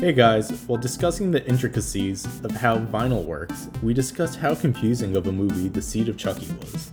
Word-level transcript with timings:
Hey 0.00 0.12
guys, 0.12 0.52
while 0.68 0.78
discussing 0.78 1.32
the 1.32 1.44
intricacies 1.48 2.24
of 2.44 2.52
how 2.52 2.78
vinyl 2.78 3.24
works, 3.24 3.68
we 3.82 3.92
discussed 3.92 4.38
how 4.38 4.54
confusing 4.54 5.16
of 5.16 5.26
a 5.26 5.32
movie 5.32 5.68
The 5.68 5.82
Seed 5.82 6.08
of 6.08 6.16
Chucky 6.16 6.46
was. 6.52 6.92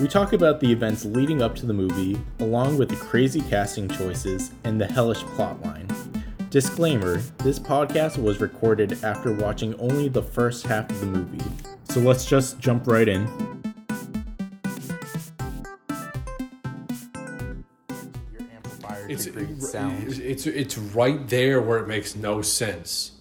We 0.00 0.06
talk 0.06 0.32
about 0.32 0.60
the 0.60 0.70
events 0.70 1.04
leading 1.04 1.42
up 1.42 1.56
to 1.56 1.66
the 1.66 1.72
movie, 1.72 2.16
along 2.38 2.78
with 2.78 2.90
the 2.90 2.94
crazy 2.94 3.40
casting 3.40 3.88
choices 3.88 4.52
and 4.62 4.80
the 4.80 4.86
hellish 4.86 5.24
plotline. 5.34 5.88
Disclaimer 6.48 7.16
this 7.38 7.58
podcast 7.58 8.22
was 8.22 8.40
recorded 8.40 9.02
after 9.02 9.32
watching 9.32 9.74
only 9.80 10.08
the 10.08 10.22
first 10.22 10.64
half 10.64 10.88
of 10.90 11.00
the 11.00 11.06
movie, 11.06 11.44
so 11.88 11.98
let's 11.98 12.24
just 12.24 12.60
jump 12.60 12.86
right 12.86 13.08
in. 13.08 13.47
It's 19.26 19.74
it's 19.76 20.18
it's 20.18 20.46
it's 20.46 20.78
right 20.78 21.26
there 21.28 21.60
where 21.60 21.78
it 21.78 21.88
makes 21.88 22.16
no 22.16 22.42
sense. 22.42 23.12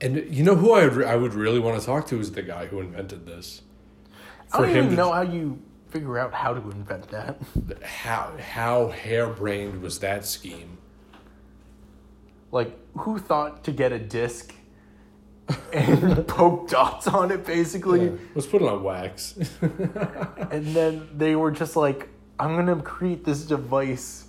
And 0.00 0.34
you 0.34 0.42
know 0.42 0.54
who 0.54 0.72
I 0.72 0.86
would, 0.86 1.04
I 1.04 1.16
would 1.16 1.34
really 1.34 1.58
want 1.58 1.78
to 1.78 1.84
talk 1.84 2.06
to 2.08 2.18
is 2.18 2.32
the 2.32 2.42
guy 2.42 2.66
who 2.66 2.80
invented 2.80 3.26
this. 3.26 3.62
I 4.52 4.60
don't 4.60 4.70
even 4.70 4.94
know 4.94 5.12
how 5.12 5.22
you 5.22 5.60
figure 5.88 6.18
out 6.18 6.32
how 6.32 6.54
to 6.54 6.70
invent 6.70 7.08
that. 7.10 7.40
how 7.82 8.32
how 8.38 8.88
harebrained 8.88 9.82
was 9.82 9.98
that 10.00 10.24
scheme? 10.24 10.78
Like, 12.52 12.76
who 12.96 13.18
thought 13.18 13.62
to 13.64 13.72
get 13.72 13.92
a 13.92 13.98
disc 13.98 14.54
and 15.72 16.26
poke 16.28 16.68
dots 16.68 17.06
on 17.06 17.30
it, 17.30 17.46
basically? 17.46 18.18
Let's 18.34 18.46
put 18.46 18.62
it 18.62 18.68
on 18.68 18.82
wax. 18.82 19.38
And 20.50 20.66
then 20.74 21.08
they 21.16 21.36
were 21.36 21.52
just 21.52 21.76
like, 21.76 22.08
I'm 22.40 22.56
gonna 22.56 22.82
create 22.82 23.24
this 23.24 23.44
device 23.44 24.26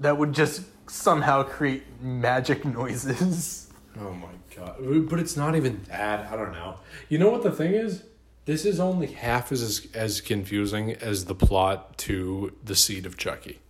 that 0.00 0.18
would 0.18 0.32
just 0.32 0.62
somehow 0.90 1.42
create 1.42 1.84
magic 2.00 2.64
noises. 2.64 3.70
oh 4.00 4.12
my 4.12 4.28
god! 4.54 4.76
But 5.08 5.18
it's 5.18 5.36
not 5.36 5.56
even 5.56 5.82
that. 5.88 6.30
I 6.30 6.36
don't 6.36 6.52
know. 6.52 6.76
You 7.08 7.18
know 7.18 7.30
what 7.30 7.42
the 7.42 7.52
thing 7.52 7.74
is? 7.74 8.04
This 8.44 8.66
is 8.66 8.78
only 8.78 9.06
half 9.08 9.52
as 9.52 9.88
as 9.94 10.20
confusing 10.20 10.92
as 10.92 11.24
the 11.24 11.34
plot 11.34 11.96
to 11.98 12.52
the 12.62 12.76
Seed 12.76 13.06
of 13.06 13.16
Chucky. 13.16 13.60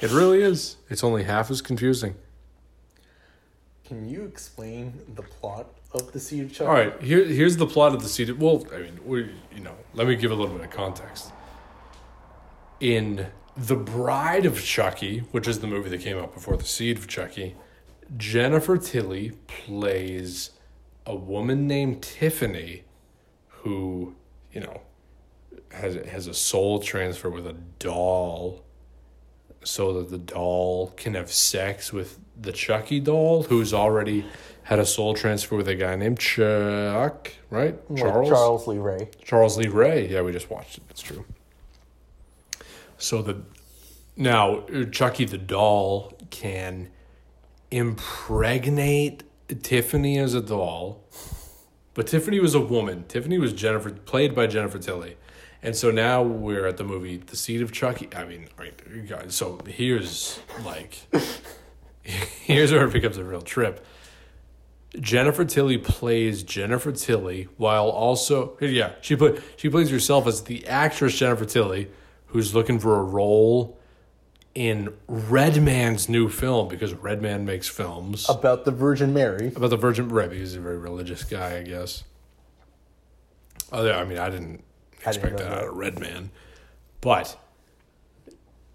It 0.00 0.10
really 0.10 0.42
is. 0.42 0.76
It's 0.88 1.04
only 1.04 1.24
half 1.24 1.50
as 1.50 1.60
confusing. 1.60 2.14
Can 3.84 4.08
you 4.08 4.24
explain 4.24 5.00
the 5.14 5.22
plot 5.22 5.66
of 5.92 6.12
the 6.12 6.20
Seed 6.20 6.44
of 6.44 6.52
Chucky? 6.52 6.68
All 6.68 6.74
right, 6.74 7.02
here 7.02 7.24
here's 7.24 7.56
the 7.58 7.66
plot 7.66 7.94
of 7.94 8.02
the 8.02 8.08
seed. 8.08 8.30
Well, 8.38 8.66
I 8.74 8.78
mean, 8.78 9.00
we 9.04 9.30
you 9.54 9.60
know, 9.60 9.74
let 9.94 10.06
me 10.06 10.16
give 10.16 10.30
a 10.30 10.34
little 10.34 10.56
bit 10.56 10.64
of 10.64 10.70
context. 10.70 11.32
In 12.80 13.26
The 13.56 13.76
Bride 13.76 14.46
of 14.46 14.62
Chucky, 14.62 15.20
which 15.32 15.46
is 15.48 15.60
the 15.60 15.66
movie 15.66 15.90
that 15.90 16.00
came 16.00 16.18
out 16.18 16.32
before 16.32 16.56
The 16.56 16.64
Seed 16.64 16.98
of 16.98 17.08
Chucky, 17.08 17.56
Jennifer 18.16 18.76
Tilly 18.76 19.32
plays 19.46 20.50
a 21.06 21.14
woman 21.14 21.66
named 21.66 22.02
Tiffany 22.02 22.84
who, 23.48 24.14
you 24.52 24.60
know, 24.60 24.80
has 25.72 25.94
has 26.08 26.26
a 26.26 26.34
soul 26.34 26.80
transfer 26.80 27.30
with 27.30 27.46
a 27.46 27.54
doll 27.78 28.64
so 29.62 29.92
that 29.94 30.10
the 30.10 30.18
doll 30.18 30.92
can 30.96 31.14
have 31.14 31.30
sex 31.30 31.92
with 31.92 32.18
the 32.40 32.52
Chucky 32.52 33.00
doll, 33.00 33.42
who's 33.44 33.74
already 33.74 34.24
had 34.62 34.78
a 34.78 34.86
soul 34.86 35.14
transfer 35.14 35.56
with 35.56 35.68
a 35.68 35.74
guy 35.74 35.96
named 35.96 36.18
Chuck, 36.18 37.32
right? 37.50 37.76
Charles. 37.96 38.28
Charles 38.28 38.66
Lee 38.66 38.78
Ray. 38.78 39.10
Charles 39.24 39.58
Lee 39.58 39.68
Ray. 39.68 40.08
Yeah, 40.08 40.22
we 40.22 40.32
just 40.32 40.50
watched 40.50 40.78
it. 40.78 40.84
That's 40.88 41.02
true. 41.02 41.24
So 43.00 43.22
the 43.22 43.42
now 44.16 44.64
Chucky 44.92 45.24
the 45.24 45.38
doll 45.38 46.12
can 46.30 46.90
impregnate 47.70 49.22
Tiffany 49.62 50.18
as 50.18 50.34
a 50.34 50.40
doll, 50.42 51.04
but 51.94 52.06
Tiffany 52.06 52.40
was 52.40 52.54
a 52.54 52.60
woman. 52.60 53.04
Tiffany 53.08 53.38
was 53.38 53.52
Jennifer, 53.52 53.90
played 53.90 54.34
by 54.34 54.46
Jennifer 54.46 54.78
Tilly, 54.78 55.16
and 55.62 55.74
so 55.74 55.90
now 55.90 56.22
we're 56.22 56.66
at 56.66 56.76
the 56.76 56.84
movie 56.84 57.16
The 57.16 57.36
Seed 57.36 57.62
of 57.62 57.72
Chucky. 57.72 58.08
I 58.14 58.24
mean, 58.24 58.48
right. 58.58 59.32
So 59.32 59.58
here's 59.66 60.38
like, 60.64 60.98
here's 62.02 62.72
where 62.72 62.86
it 62.86 62.92
becomes 62.92 63.16
a 63.16 63.24
real 63.24 63.42
trip. 63.42 63.84
Jennifer 64.98 65.44
Tilly 65.44 65.78
plays 65.78 66.42
Jennifer 66.42 66.90
Tilly 66.90 67.48
while 67.56 67.88
also 67.88 68.58
yeah 68.60 68.94
she 69.00 69.14
put 69.14 69.40
she 69.56 69.70
plays 69.70 69.88
herself 69.88 70.26
as 70.26 70.42
the 70.42 70.66
actress 70.66 71.16
Jennifer 71.16 71.44
Tilly 71.44 71.88
who's 72.30 72.54
looking 72.54 72.78
for 72.78 72.96
a 72.98 73.02
role 73.02 73.78
in 74.54 74.92
Redman's 75.06 76.08
new 76.08 76.28
film 76.28 76.66
because 76.68 76.92
Redman 76.94 77.44
makes 77.44 77.68
films 77.68 78.28
About 78.28 78.64
the 78.64 78.72
Virgin 78.72 79.14
Mary. 79.14 79.52
about 79.54 79.70
the 79.70 79.76
Virgin 79.76 80.08
right 80.08 80.28
because 80.28 80.50
he's 80.50 80.56
a 80.56 80.60
very 80.60 80.78
religious 80.78 81.22
guy 81.22 81.58
I 81.58 81.62
guess. 81.62 82.02
Other 83.72 83.92
I 83.94 84.04
mean 84.04 84.18
I 84.18 84.28
didn't 84.30 84.64
I 85.06 85.12
didn't 85.12 85.24
expect 85.24 85.36
that 85.38 85.48
that. 85.50 85.58
out 85.62 85.68
of 85.68 85.74
Redman, 85.76 86.30
but 87.00 87.38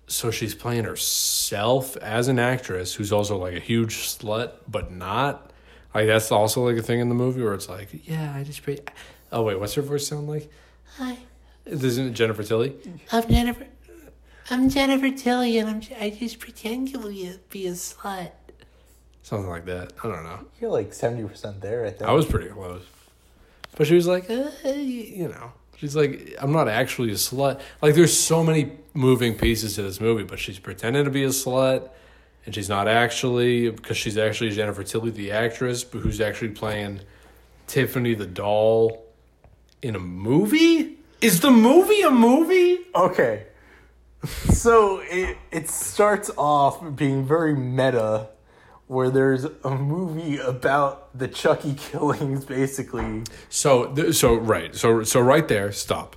so 0.08 0.32
she's 0.32 0.56
playing 0.56 0.86
herself 0.86 1.98
as 1.98 2.28
an 2.28 2.40
actress 2.40 2.94
who's 2.96 3.12
also 3.12 3.38
like 3.38 3.56
a 3.56 3.60
huge 3.60 3.96
slut, 3.98 4.52
but 4.68 4.92
not. 4.92 5.52
Like 5.94 6.08
that's 6.08 6.32
also 6.32 6.66
like 6.68 6.78
a 6.78 6.82
thing 6.84 7.00
in 7.00 7.10
the 7.10 7.16
movie 7.16 7.42
where 7.44 7.54
it's 7.54 7.68
like, 7.70 7.90
yeah, 8.08 8.34
I 8.36 8.44
just 8.44 8.64
pre- 8.64 8.80
Oh 9.32 9.42
wait, 9.44 9.60
what's 9.60 9.74
her 9.74 9.82
voice 9.82 10.08
sound 10.08 10.28
like? 10.28 10.50
Hi, 10.98 11.18
Isn't 11.66 12.08
it 12.08 12.12
Jennifer 12.12 12.44
Tilly? 12.44 12.76
I'm 13.12 13.28
Jennifer. 13.28 13.66
I'm 14.52 14.70
Jennifer 14.70 15.10
Tilly, 15.10 15.58
and 15.58 15.70
I'm 15.70 15.82
I 16.00 16.12
just 16.12 16.40
pretend 16.40 16.94
to 16.94 17.00
be 17.00 17.28
a, 17.28 17.40
be 17.50 17.66
a 17.68 17.72
slut. 17.72 18.32
Something 19.24 19.50
like 19.50 19.66
that. 19.66 19.94
I 20.04 20.08
don't 20.08 20.24
know. 20.24 20.40
You're 20.62 20.70
like 20.70 20.92
70% 20.92 21.62
there, 21.62 21.84
I 21.86 21.90
think. 21.90 22.04
I 22.04 22.12
was 22.12 22.28
pretty 22.28 22.50
close, 22.50 22.84
but 23.76 23.88
she 23.88 23.96
was 23.96 24.06
like, 24.06 24.30
uh, 24.30 24.52
you 24.70 25.28
know, 25.30 25.52
she's 25.78 25.96
like, 25.96 26.36
I'm 26.40 26.52
not 26.52 26.68
actually 26.68 27.10
a 27.10 27.16
slut. 27.16 27.60
Like, 27.82 27.96
there's 27.96 28.16
so 28.16 28.44
many 28.44 28.74
moving 28.94 29.36
pieces 29.36 29.74
to 29.76 29.82
this 29.82 30.00
movie, 30.00 30.24
but 30.24 30.38
she's 30.38 30.60
pretending 30.60 31.06
to 31.06 31.10
be 31.10 31.24
a 31.24 31.30
slut, 31.30 31.90
and 32.46 32.54
she's 32.54 32.70
not 32.70 32.88
actually 32.88 33.72
because 33.72 33.98
she's 33.98 34.20
actually 34.20 34.52
Jennifer 34.52 34.84
Tilly, 34.84 35.10
the 35.10 35.32
actress, 35.32 35.84
but 35.84 36.02
who's 36.02 36.22
actually 36.22 36.50
playing 36.50 37.00
Tiffany 37.66 38.14
the 38.14 38.28
doll 38.28 39.04
in 39.82 39.96
a 39.96 40.00
movie. 40.00 40.95
Is 41.26 41.40
the 41.40 41.50
movie 41.50 42.02
a 42.02 42.12
movie? 42.12 42.82
Okay. 42.94 43.48
So 44.52 45.00
it 45.00 45.38
it 45.52 45.70
starts 45.70 46.30
off 46.38 46.96
being 46.96 47.26
very 47.26 47.56
meta, 47.56 48.30
where 48.86 49.10
there's 49.10 49.46
a 49.64 49.72
movie 49.72 50.38
about 50.38 51.18
the 51.18 51.28
Chucky 51.28 51.74
killings, 51.74 52.46
basically. 52.46 53.24
So, 53.50 54.12
so 54.12 54.36
right, 54.36 54.76
so 54.76 55.02
so 55.02 55.20
right 55.20 55.48
there, 55.48 55.72
stop. 55.72 56.16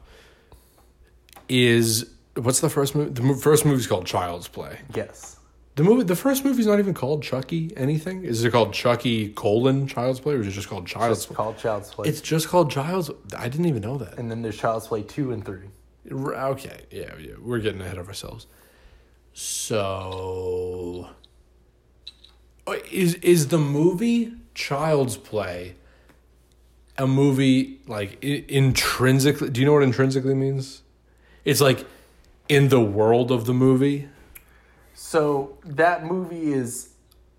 Is 1.48 2.10
what's 2.34 2.60
the 2.60 2.68
first 2.68 2.94
movie? 2.94 3.10
The 3.10 3.34
first 3.34 3.64
movie's 3.64 3.86
called 3.86 4.04
Child's 4.04 4.48
Play. 4.48 4.80
Yes. 4.94 5.37
The 5.78 5.84
movie, 5.84 6.02
the 6.02 6.16
first 6.16 6.44
movie's 6.44 6.66
not 6.66 6.80
even 6.80 6.92
called 6.92 7.22
Chucky 7.22 7.72
anything. 7.76 8.24
Is 8.24 8.42
it 8.42 8.50
called 8.50 8.74
Chucky 8.74 9.28
colon 9.28 9.86
Child's 9.86 10.18
Play, 10.18 10.34
or 10.34 10.40
is 10.40 10.48
it 10.48 10.50
just 10.50 10.68
called 10.68 10.88
Child's 10.88 11.18
It's 11.18 11.26
Play? 11.26 11.36
called 11.36 11.56
Child's 11.56 11.94
Play. 11.94 12.08
It's 12.08 12.20
just 12.20 12.48
called 12.48 12.68
Child's. 12.68 13.12
I 13.38 13.48
didn't 13.48 13.66
even 13.66 13.82
know 13.82 13.96
that. 13.98 14.18
and 14.18 14.28
then 14.28 14.42
there's 14.42 14.56
Child's 14.56 14.88
Play 14.88 15.04
2 15.04 15.30
and 15.30 15.44
3. 15.44 15.58
Okay, 16.10 16.80
yeah, 16.90 17.14
yeah, 17.20 17.34
we're 17.40 17.60
getting 17.60 17.80
ahead 17.80 17.96
of 17.96 18.08
ourselves. 18.08 18.48
So, 19.34 21.10
uh, 22.66 22.74
is 22.90 23.14
is 23.14 23.46
the 23.46 23.58
movie 23.58 24.32
Child's 24.56 25.16
Play 25.16 25.76
a 26.96 27.06
movie 27.06 27.78
like 27.86 28.20
intrinsically? 28.24 29.50
Do 29.50 29.60
you 29.60 29.66
know 29.66 29.74
what 29.74 29.84
intrinsically 29.84 30.34
means? 30.34 30.82
It's 31.44 31.60
like 31.60 31.86
in 32.48 32.68
the 32.68 32.80
world 32.80 33.30
of 33.30 33.44
the 33.44 33.54
movie. 33.54 34.08
So 35.00 35.56
that 35.64 36.04
movie 36.04 36.52
is 36.52 36.88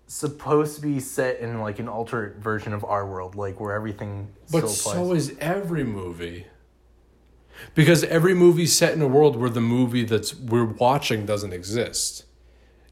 supposed 0.06 0.76
to 0.76 0.80
be 0.80 0.98
set 0.98 1.40
in 1.40 1.60
like 1.60 1.78
an 1.78 1.88
alternate 1.88 2.36
version 2.36 2.72
of 2.72 2.86
our 2.86 3.06
world, 3.06 3.34
like 3.34 3.60
where 3.60 3.74
everything 3.74 4.32
But 4.50 4.70
still 4.70 4.94
so 4.94 5.12
is 5.12 5.36
every 5.40 5.84
movie. 5.84 6.46
Because 7.74 8.02
every 8.04 8.32
movie's 8.32 8.74
set 8.74 8.94
in 8.94 9.02
a 9.02 9.06
world 9.06 9.36
where 9.36 9.50
the 9.50 9.60
movie 9.60 10.06
that's 10.06 10.34
we're 10.34 10.64
watching 10.64 11.26
doesn't 11.26 11.52
exist. 11.52 12.24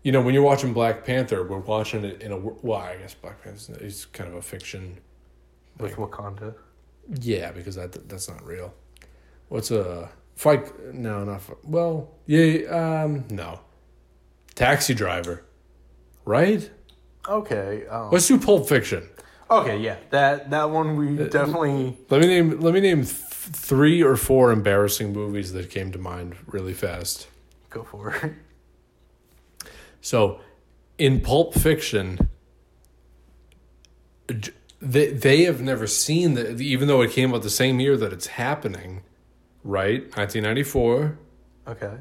You 0.03 0.13
know, 0.13 0.21
when 0.21 0.35
you're 0.35 0.43
watching 0.43 0.75
Black 0.75 1.03
Panther, 1.03 1.43
we're 1.43 1.61
watching 1.61 2.05
it 2.05 2.21
in 2.21 2.31
a 2.31 2.37
well, 2.37 2.79
I 2.79 2.99
guess 2.99 3.15
Black 3.15 3.43
Panther 3.43 3.79
is 3.81 4.05
kind 4.05 4.29
of 4.29 4.37
a 4.37 4.43
fiction. 4.43 4.99
with 5.79 5.97
Wakanda. 5.97 6.55
Yeah, 7.23 7.53
because 7.53 7.77
that 7.77 8.07
that's 8.07 8.29
not 8.29 8.45
real. 8.45 8.75
What's 9.49 9.71
a 9.71 10.11
fight? 10.37 10.93
No, 10.93 11.25
not 11.25 11.41
well. 11.65 12.11
Yeah, 12.27 13.05
um, 13.05 13.25
no. 13.31 13.61
Taxi 14.59 14.93
Driver, 14.93 15.45
right? 16.25 16.69
Okay. 17.29 17.87
Um, 17.87 18.11
Let's 18.11 18.27
do 18.27 18.39
Pulp 18.41 18.69
Fiction. 18.69 19.09
okay, 19.49 19.79
yeah. 19.79 19.97
That 20.11 20.51
that 20.51 20.71
one 20.71 20.97
we 20.97 21.17
definitely 21.29 21.97
Let 22.11 22.21
me 22.21 22.27
name 22.27 22.59
let 22.61 22.75
me 22.75 22.81
name 22.81 23.03
th- 23.03 23.13
three 23.15 24.03
or 24.03 24.17
four 24.17 24.51
embarrassing 24.51 25.13
movies 25.13 25.53
that 25.53 25.71
came 25.71 25.93
to 25.93 25.99
mind 25.99 26.35
really 26.47 26.75
fast. 26.75 27.29
go 27.71 27.85
for 27.85 28.15
it. 28.17 28.33
So, 30.01 30.41
in 30.99 31.21
Pulp 31.21 31.55
Fiction, 31.55 32.29
they 34.81 35.09
they 35.13 35.45
have 35.45 35.61
never 35.61 35.87
seen 35.87 36.35
that, 36.35 36.61
even 36.61 36.89
though 36.89 37.03
it 37.03 37.13
came 37.13 37.33
out 37.33 37.43
the 37.43 37.51
same 37.51 37.79
year 37.79 37.97
that 37.97 38.13
it's 38.13 38.27
happening, 38.27 39.03
right? 39.63 40.03
1994. 40.17 41.17
Okay. 41.69 41.99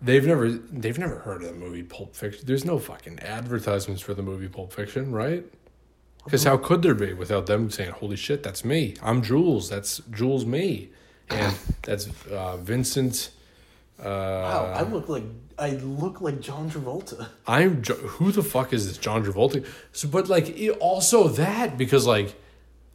They've 0.00 0.24
never 0.26 0.48
they've 0.50 0.98
never 0.98 1.18
heard 1.20 1.42
of 1.42 1.48
the 1.48 1.54
movie 1.54 1.82
Pulp 1.82 2.14
Fiction. 2.14 2.44
There's 2.46 2.64
no 2.64 2.78
fucking 2.78 3.18
advertisements 3.20 4.00
for 4.00 4.14
the 4.14 4.22
movie 4.22 4.48
Pulp 4.48 4.72
Fiction, 4.72 5.10
right? 5.12 5.44
Because 6.24 6.44
how 6.44 6.56
could 6.56 6.82
there 6.82 6.94
be 6.94 7.12
without 7.14 7.46
them 7.46 7.70
saying, 7.70 7.90
"Holy 7.92 8.16
shit, 8.16 8.42
that's 8.42 8.64
me. 8.64 8.94
I'm 9.02 9.22
Jules. 9.22 9.68
That's 9.68 9.98
Jules 10.10 10.44
me," 10.44 10.90
and 11.30 11.54
that's 11.82 12.08
uh, 12.30 12.56
Vincent. 12.58 13.30
Uh, 13.98 14.04
Wow, 14.04 14.72
I 14.76 14.82
look 14.82 15.08
like 15.08 15.24
I 15.58 15.70
look 15.70 16.20
like 16.20 16.40
John 16.40 16.70
Travolta. 16.70 17.28
I'm 17.48 17.82
Jo- 17.82 17.94
who 17.94 18.30
the 18.30 18.44
fuck 18.44 18.72
is 18.72 18.86
this 18.86 18.98
John 18.98 19.24
Travolta? 19.24 19.66
So, 19.92 20.06
but 20.06 20.28
like 20.28 20.48
it, 20.50 20.70
also 20.78 21.26
that 21.28 21.76
because 21.76 22.06
like 22.06 22.36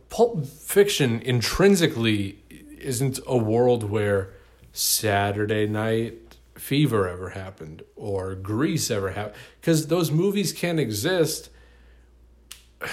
Pulp 0.09 0.45
Fiction 0.45 1.21
intrinsically 1.21 2.37
isn't 2.79 3.19
a 3.27 3.35
world 3.35 3.89
where 3.89 4.29
Saturday 4.71 5.67
Night 5.67 6.22
Fever 6.55 7.07
ever 7.07 7.29
happened 7.29 7.83
or 7.95 8.35
Grease 8.35 8.91
ever 8.91 9.11
happened 9.11 9.35
because 9.59 9.87
those 9.87 10.11
movies 10.11 10.53
can't 10.53 10.79
exist. 10.79 11.49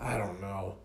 I 0.00 0.18
don't 0.18 0.40
know, 0.40 0.76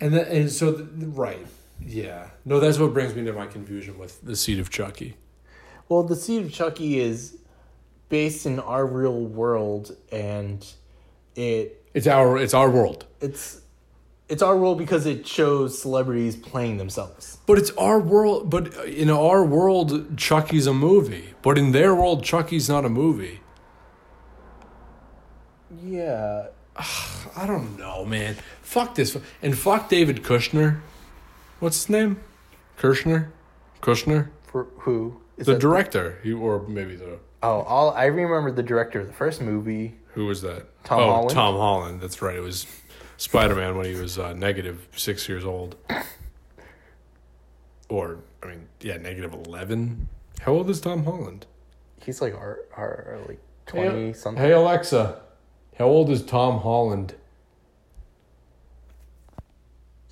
and 0.00 0.14
that, 0.14 0.28
and 0.28 0.50
so 0.50 0.70
the, 0.70 1.06
right, 1.08 1.46
yeah, 1.80 2.30
no, 2.44 2.60
that's 2.60 2.78
what 2.78 2.94
brings 2.94 3.14
me 3.14 3.24
to 3.24 3.32
my 3.32 3.46
confusion 3.46 3.98
with 3.98 4.22
the 4.22 4.36
seed 4.36 4.58
of 4.60 4.70
Chucky. 4.70 5.16
Well, 5.88 6.04
the 6.04 6.16
Seed 6.16 6.46
of 6.46 6.52
Chucky 6.52 7.00
is 7.00 7.36
based 8.08 8.46
in 8.46 8.60
our 8.60 8.86
real 8.86 9.20
world, 9.20 9.96
and 10.10 10.64
it 11.34 11.84
It's 11.94 12.06
our 12.06 12.38
it's 12.38 12.54
our 12.54 12.70
world. 12.70 13.06
it's 13.20 13.61
it's 14.32 14.40
our 14.42 14.56
world 14.56 14.78
because 14.78 15.04
it 15.04 15.26
shows 15.26 15.78
celebrities 15.78 16.36
playing 16.36 16.78
themselves. 16.78 17.36
But 17.46 17.58
it's 17.58 17.70
our 17.72 18.00
world. 18.00 18.48
But 18.48 18.74
in 18.86 19.10
our 19.10 19.44
world, 19.44 20.16
Chucky's 20.16 20.66
a 20.66 20.72
movie. 20.72 21.34
But 21.42 21.58
in 21.58 21.72
their 21.72 21.94
world, 21.94 22.24
Chucky's 22.24 22.66
not 22.66 22.86
a 22.86 22.88
movie. 22.88 23.40
Yeah. 25.84 26.46
I 27.36 27.46
don't 27.46 27.78
know, 27.78 28.06
man. 28.06 28.36
Fuck 28.62 28.94
this. 28.94 29.18
And 29.42 29.56
fuck 29.56 29.90
David 29.90 30.22
Kushner. 30.22 30.80
What's 31.60 31.82
his 31.82 31.90
name? 31.90 32.18
Kushner? 32.78 33.32
Kushner? 33.82 34.30
For 34.44 34.68
who? 34.78 35.20
Is 35.36 35.44
The 35.44 35.58
director. 35.58 36.20
He, 36.22 36.32
or 36.32 36.66
maybe 36.66 36.96
the. 36.96 37.18
Oh, 37.42 37.60
all 37.60 37.90
I 37.90 38.06
remember 38.06 38.50
the 38.50 38.62
director 38.62 39.00
of 39.00 39.08
the 39.08 39.12
first 39.12 39.42
movie. 39.42 39.96
Who 40.14 40.24
was 40.24 40.40
that? 40.40 40.68
Tom 40.84 41.00
oh, 41.00 41.06
Holland? 41.06 41.30
Tom 41.30 41.54
Holland. 41.56 42.00
That's 42.00 42.22
right. 42.22 42.36
It 42.36 42.42
was 42.42 42.66
Spider 43.22 43.54
Man 43.54 43.76
when 43.76 43.86
he 43.86 43.94
was 43.94 44.18
uh, 44.18 44.32
negative 44.32 44.88
six 44.96 45.28
years 45.28 45.44
old. 45.44 45.76
Or, 47.88 48.18
I 48.42 48.46
mean, 48.46 48.66
yeah, 48.80 48.96
negative 48.96 49.32
11. 49.32 50.08
How 50.40 50.50
old 50.52 50.68
is 50.68 50.80
Tom 50.80 51.04
Holland? 51.04 51.46
He's 52.04 52.20
like 52.20 52.34
our 52.34 52.58
our 52.76 53.20
like 53.28 53.38
twenty 53.66 54.12
something. 54.12 54.42
Hey 54.42 54.50
Alexa, 54.50 55.20
how 55.78 55.84
old 55.84 56.10
is 56.10 56.24
Tom 56.24 56.58
Holland? 56.62 57.14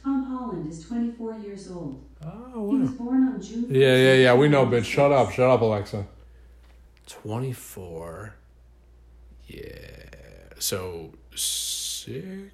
Tom 0.01 0.25
Holland 0.27 0.71
is 0.71 0.87
24 0.87 1.39
years 1.39 1.69
old. 1.69 2.01
Oh, 2.25 2.71
He 2.71 2.79
was 2.79 2.91
born 2.93 3.27
on 3.27 3.43
June. 3.43 3.67
Yeah, 3.71 3.97
yeah, 3.97 4.15
yeah. 4.15 4.35
We 4.35 4.47
know, 4.47 4.67
1st, 4.67 4.71
bitch. 4.71 4.85
Shut 4.85 5.11
up, 5.11 5.33
shut 5.33 5.51
up, 5.51 5.63
Alexa. 5.63 6.07
Twenty-four. 7.09 8.37
Yeah. 9.49 9.65
So 10.61 11.15
six 11.35 12.53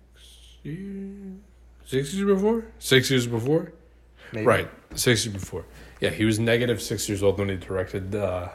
years. 0.67 1.39
Six 1.87 2.15
years 2.15 2.35
before. 2.35 2.65
Six 2.79 3.11
years 3.11 3.27
before. 3.27 3.73
Maybe. 4.33 4.47
Right. 4.47 4.69
Six 4.95 5.25
years 5.25 5.35
before. 5.35 5.65
Yeah, 6.01 6.11
he 6.11 6.25
was 6.25 6.39
negative 6.39 6.83
six 6.83 7.09
years 7.09 7.23
old 7.23 7.39
when 7.39 7.49
he 7.49 7.57
directed 7.57 8.15
uh, 8.15 8.49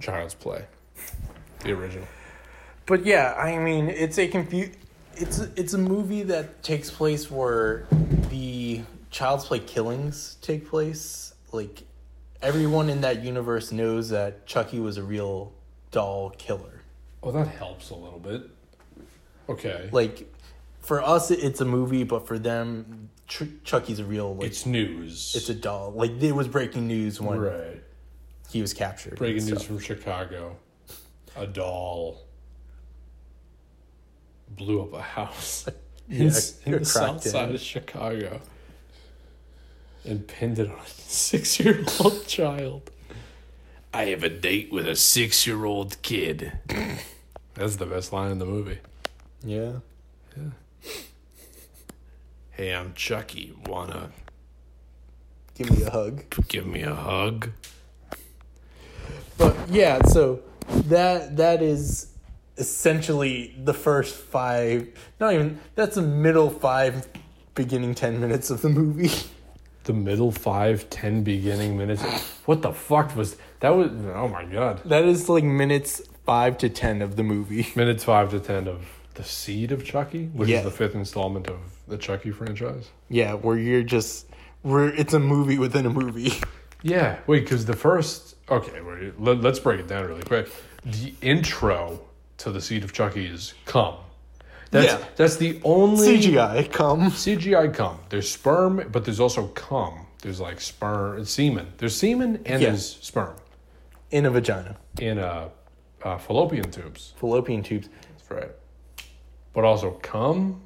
Child's 0.00 0.34
Play, 0.34 0.64
the 1.64 1.72
original. 1.72 2.06
But 2.86 3.04
yeah, 3.04 3.34
I 3.34 3.58
mean, 3.58 3.88
it's 3.88 4.18
a 4.18 4.28
confu- 4.28 4.70
It's 5.16 5.40
it's 5.56 5.74
a 5.74 5.78
movie 5.78 6.22
that 6.24 6.62
takes 6.62 6.90
place 6.90 7.30
where 7.30 7.86
the 8.30 8.82
Child's 9.10 9.44
Play 9.44 9.58
killings 9.58 10.36
take 10.40 10.66
place. 10.66 11.34
Like 11.52 11.82
everyone 12.40 12.88
in 12.88 13.00
that 13.02 13.22
universe 13.22 13.72
knows 13.72 14.08
that 14.10 14.46
Chucky 14.46 14.80
was 14.80 14.96
a 14.96 15.02
real 15.02 15.52
doll 15.90 16.30
killer. 16.38 16.82
Oh, 17.22 17.32
that 17.32 17.48
helps 17.48 17.90
a 17.90 17.94
little 17.96 18.20
bit. 18.20 18.42
Okay. 19.48 19.88
Like 19.92 20.32
for 20.80 21.02
us, 21.02 21.30
it's 21.30 21.60
a 21.60 21.64
movie, 21.64 22.04
but 22.04 22.26
for 22.26 22.38
them, 22.38 23.10
Ch- 23.26 23.42
Chucky's 23.64 23.98
a 23.98 24.04
real. 24.04 24.34
Like, 24.36 24.46
it's 24.46 24.64
news. 24.66 25.34
it's 25.36 25.48
a 25.48 25.54
doll. 25.54 25.92
Like 25.92 26.12
it 26.22 26.32
was 26.32 26.48
breaking 26.48 26.86
news 26.88 27.20
when 27.20 27.38
right. 27.38 27.82
he 28.50 28.60
was 28.60 28.72
captured. 28.72 29.16
Breaking 29.18 29.44
news 29.46 29.62
from 29.62 29.78
Chicago. 29.78 30.56
A 31.36 31.46
doll 31.46 32.22
blew 34.48 34.82
up 34.82 34.92
a 34.94 35.02
house 35.02 35.68
in, 36.08 36.22
Yeah, 36.22 36.26
s- 36.28 36.58
in 36.64 36.72
the 36.72 36.84
south 36.84 37.20
cracked 37.22 37.24
side 37.24 37.54
of 37.54 37.60
Chicago 37.60 38.40
and 40.04 40.26
pinned 40.26 40.58
it 40.58 40.70
on 40.70 40.78
a 40.78 40.86
six 40.86 41.60
year 41.60 41.84
old 42.00 42.26
child. 42.26 42.90
I 43.92 44.06
have 44.06 44.22
a 44.22 44.28
date 44.30 44.72
with 44.72 44.86
a 44.88 44.96
six 44.96 45.46
year 45.46 45.64
old 45.64 46.00
kid. 46.02 46.52
That's 47.54 47.76
the 47.76 47.86
best 47.86 48.12
line 48.12 48.30
in 48.30 48.38
the 48.38 48.46
movie. 48.46 48.78
Yeah. 49.44 49.72
Yeah. 50.36 50.50
Hey, 52.50 52.74
I'm 52.74 52.92
Chucky. 52.94 53.54
Wanna 53.66 54.10
Give 55.54 55.70
me 55.70 55.84
a 55.84 55.90
hug. 55.90 56.24
give 56.48 56.66
me 56.66 56.82
a 56.82 56.94
hug? 56.94 57.50
But 59.36 59.56
yeah, 59.68 60.02
so 60.02 60.40
that 60.68 61.36
that 61.36 61.62
is 61.62 62.12
essentially 62.56 63.54
the 63.62 63.74
first 63.74 64.16
five. 64.16 64.88
Not 65.20 65.34
even 65.34 65.60
that's 65.74 65.94
the 65.94 66.02
middle 66.02 66.50
five, 66.50 67.08
beginning 67.54 67.94
ten 67.94 68.20
minutes 68.20 68.50
of 68.50 68.62
the 68.62 68.68
movie. 68.68 69.10
The 69.84 69.92
middle 69.94 70.30
five, 70.32 70.90
ten 70.90 71.22
beginning 71.22 71.78
minutes. 71.78 72.02
What 72.44 72.62
the 72.62 72.72
fuck 72.72 73.16
was 73.16 73.36
that? 73.60 73.70
Was 73.70 73.90
oh 74.14 74.28
my 74.28 74.44
god. 74.44 74.82
That 74.84 75.04
is 75.04 75.28
like 75.28 75.44
minutes 75.44 76.02
five 76.26 76.58
to 76.58 76.68
ten 76.68 77.00
of 77.00 77.16
the 77.16 77.22
movie. 77.22 77.68
Minutes 77.74 78.04
five 78.04 78.30
to 78.32 78.40
ten 78.40 78.68
of 78.68 78.84
the 79.18 79.24
seed 79.24 79.72
of 79.72 79.84
Chucky, 79.84 80.26
which 80.32 80.48
Yeah. 80.48 80.58
is 80.58 80.64
the 80.64 80.70
fifth 80.70 80.94
installment 80.94 81.48
of 81.48 81.58
the 81.88 81.98
Chucky 81.98 82.30
franchise. 82.30 82.88
Yeah, 83.10 83.34
where 83.34 83.58
you're 83.58 83.82
just 83.82 84.26
where 84.62 84.86
it's 84.88 85.12
a 85.12 85.18
movie 85.18 85.58
within 85.58 85.84
a 85.86 85.90
movie. 85.90 86.32
Yeah, 86.80 87.18
wait, 87.26 87.40
because 87.40 87.66
the 87.66 87.74
first 87.74 88.36
okay, 88.48 88.80
wait, 88.80 89.20
let, 89.20 89.40
let's 89.40 89.58
break 89.58 89.80
it 89.80 89.88
down 89.88 90.06
really 90.06 90.22
quick. 90.22 90.48
The 90.84 91.12
intro 91.20 92.00
to 92.36 92.52
the 92.52 92.60
seed 92.60 92.84
of 92.84 92.92
Chucky 92.92 93.26
is 93.26 93.54
come. 93.64 93.96
That's 94.70 94.86
Yeah. 94.92 95.04
that's 95.16 95.34
the 95.38 95.60
only 95.64 96.06
CGI 96.06 96.70
come. 96.70 97.10
CGI 97.10 97.74
cum. 97.74 97.98
There's 98.10 98.30
sperm, 98.30 98.88
but 98.92 99.04
there's 99.04 99.18
also 99.18 99.48
cum. 99.48 100.06
There's 100.22 100.38
like 100.38 100.60
sperm, 100.60 101.24
semen. 101.24 101.72
There's 101.78 101.96
semen 101.96 102.42
and 102.46 102.62
Yeah. 102.62 102.68
there's 102.68 102.86
sperm 103.02 103.34
in 104.12 104.24
a 104.24 104.30
vagina. 104.30 104.76
in 105.00 105.18
a 105.18 105.50
uh, 106.04 106.18
fallopian 106.18 106.70
tubes. 106.70 107.12
Fallopian 107.16 107.64
tubes. 107.64 107.88
That's 108.18 108.30
right. 108.30 108.50
But 109.58 109.64
also 109.64 109.90
cum. 110.02 110.60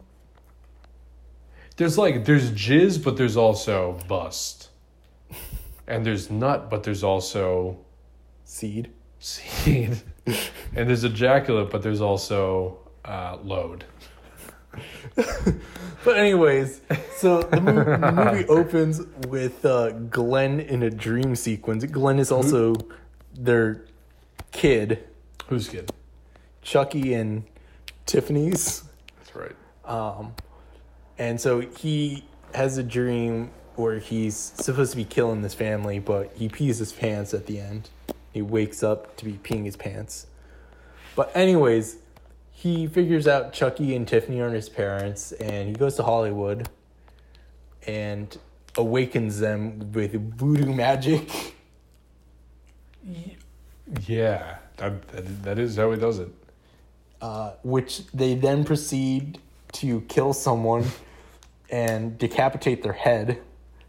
There's 1.78 1.96
like 1.96 2.26
there's 2.26 2.50
jizz, 2.50 3.02
but 3.02 3.16
there's 3.16 3.38
also 3.38 3.98
bust. 4.06 4.68
And 5.86 6.04
there's 6.04 6.30
nut, 6.30 6.68
but 6.68 6.82
there's 6.82 7.02
also 7.02 7.78
Seed. 8.44 8.90
seed. 9.18 10.02
and 10.26 10.90
there's 10.90 11.04
ejaculate, 11.04 11.70
but 11.70 11.82
there's 11.82 12.02
also 12.02 12.80
uh, 13.06 13.38
load. 13.42 13.86
But 16.04 16.18
anyways, 16.18 16.82
so 17.16 17.44
the, 17.44 17.62
mo- 17.62 17.84
the 17.84 18.12
movie 18.12 18.44
opens 18.48 19.00
with 19.26 19.64
uh, 19.64 19.92
Glenn 19.92 20.60
in 20.60 20.82
a 20.82 20.90
dream 20.90 21.34
sequence. 21.34 21.82
Glenn 21.86 22.18
is 22.18 22.30
also 22.30 22.74
their 23.32 23.86
kid, 24.50 25.02
Who's 25.46 25.70
kid? 25.70 25.90
Chucky 26.60 27.14
and 27.14 27.44
Tiffany's. 28.06 28.84
That's 29.18 29.34
right. 29.34 29.56
Um, 29.84 30.34
and 31.18 31.40
so 31.40 31.60
he 31.60 32.24
has 32.54 32.78
a 32.78 32.82
dream 32.82 33.50
where 33.76 33.98
he's 33.98 34.36
supposed 34.36 34.90
to 34.92 34.96
be 34.96 35.04
killing 35.04 35.42
this 35.42 35.54
family, 35.54 35.98
but 35.98 36.32
he 36.34 36.48
pees 36.48 36.78
his 36.78 36.92
pants 36.92 37.32
at 37.32 37.46
the 37.46 37.58
end. 37.58 37.88
He 38.32 38.42
wakes 38.42 38.82
up 38.82 39.16
to 39.16 39.24
be 39.24 39.32
peeing 39.32 39.64
his 39.64 39.76
pants. 39.76 40.26
But 41.14 41.30
anyways, 41.34 41.96
he 42.50 42.86
figures 42.86 43.26
out 43.26 43.52
Chucky 43.52 43.94
and 43.96 44.06
Tiffany 44.06 44.40
aren't 44.40 44.54
his 44.54 44.68
parents, 44.68 45.32
and 45.32 45.68
he 45.68 45.74
goes 45.74 45.96
to 45.96 46.02
Hollywood 46.02 46.68
and 47.86 48.36
awakens 48.76 49.38
them 49.38 49.92
with 49.92 50.14
voodoo 50.36 50.72
magic. 50.72 51.54
Yeah, 54.06 54.58
that, 54.76 55.08
that, 55.08 55.42
that 55.42 55.58
is 55.58 55.76
how 55.76 55.90
he 55.90 55.98
does 55.98 56.18
it. 56.18 56.28
Uh, 57.22 57.52
which 57.62 58.06
they 58.08 58.34
then 58.34 58.64
proceed 58.64 59.38
to 59.72 60.02
kill 60.02 60.32
someone 60.32 60.84
and 61.70 62.18
decapitate 62.18 62.82
their 62.82 62.92
head. 62.92 63.40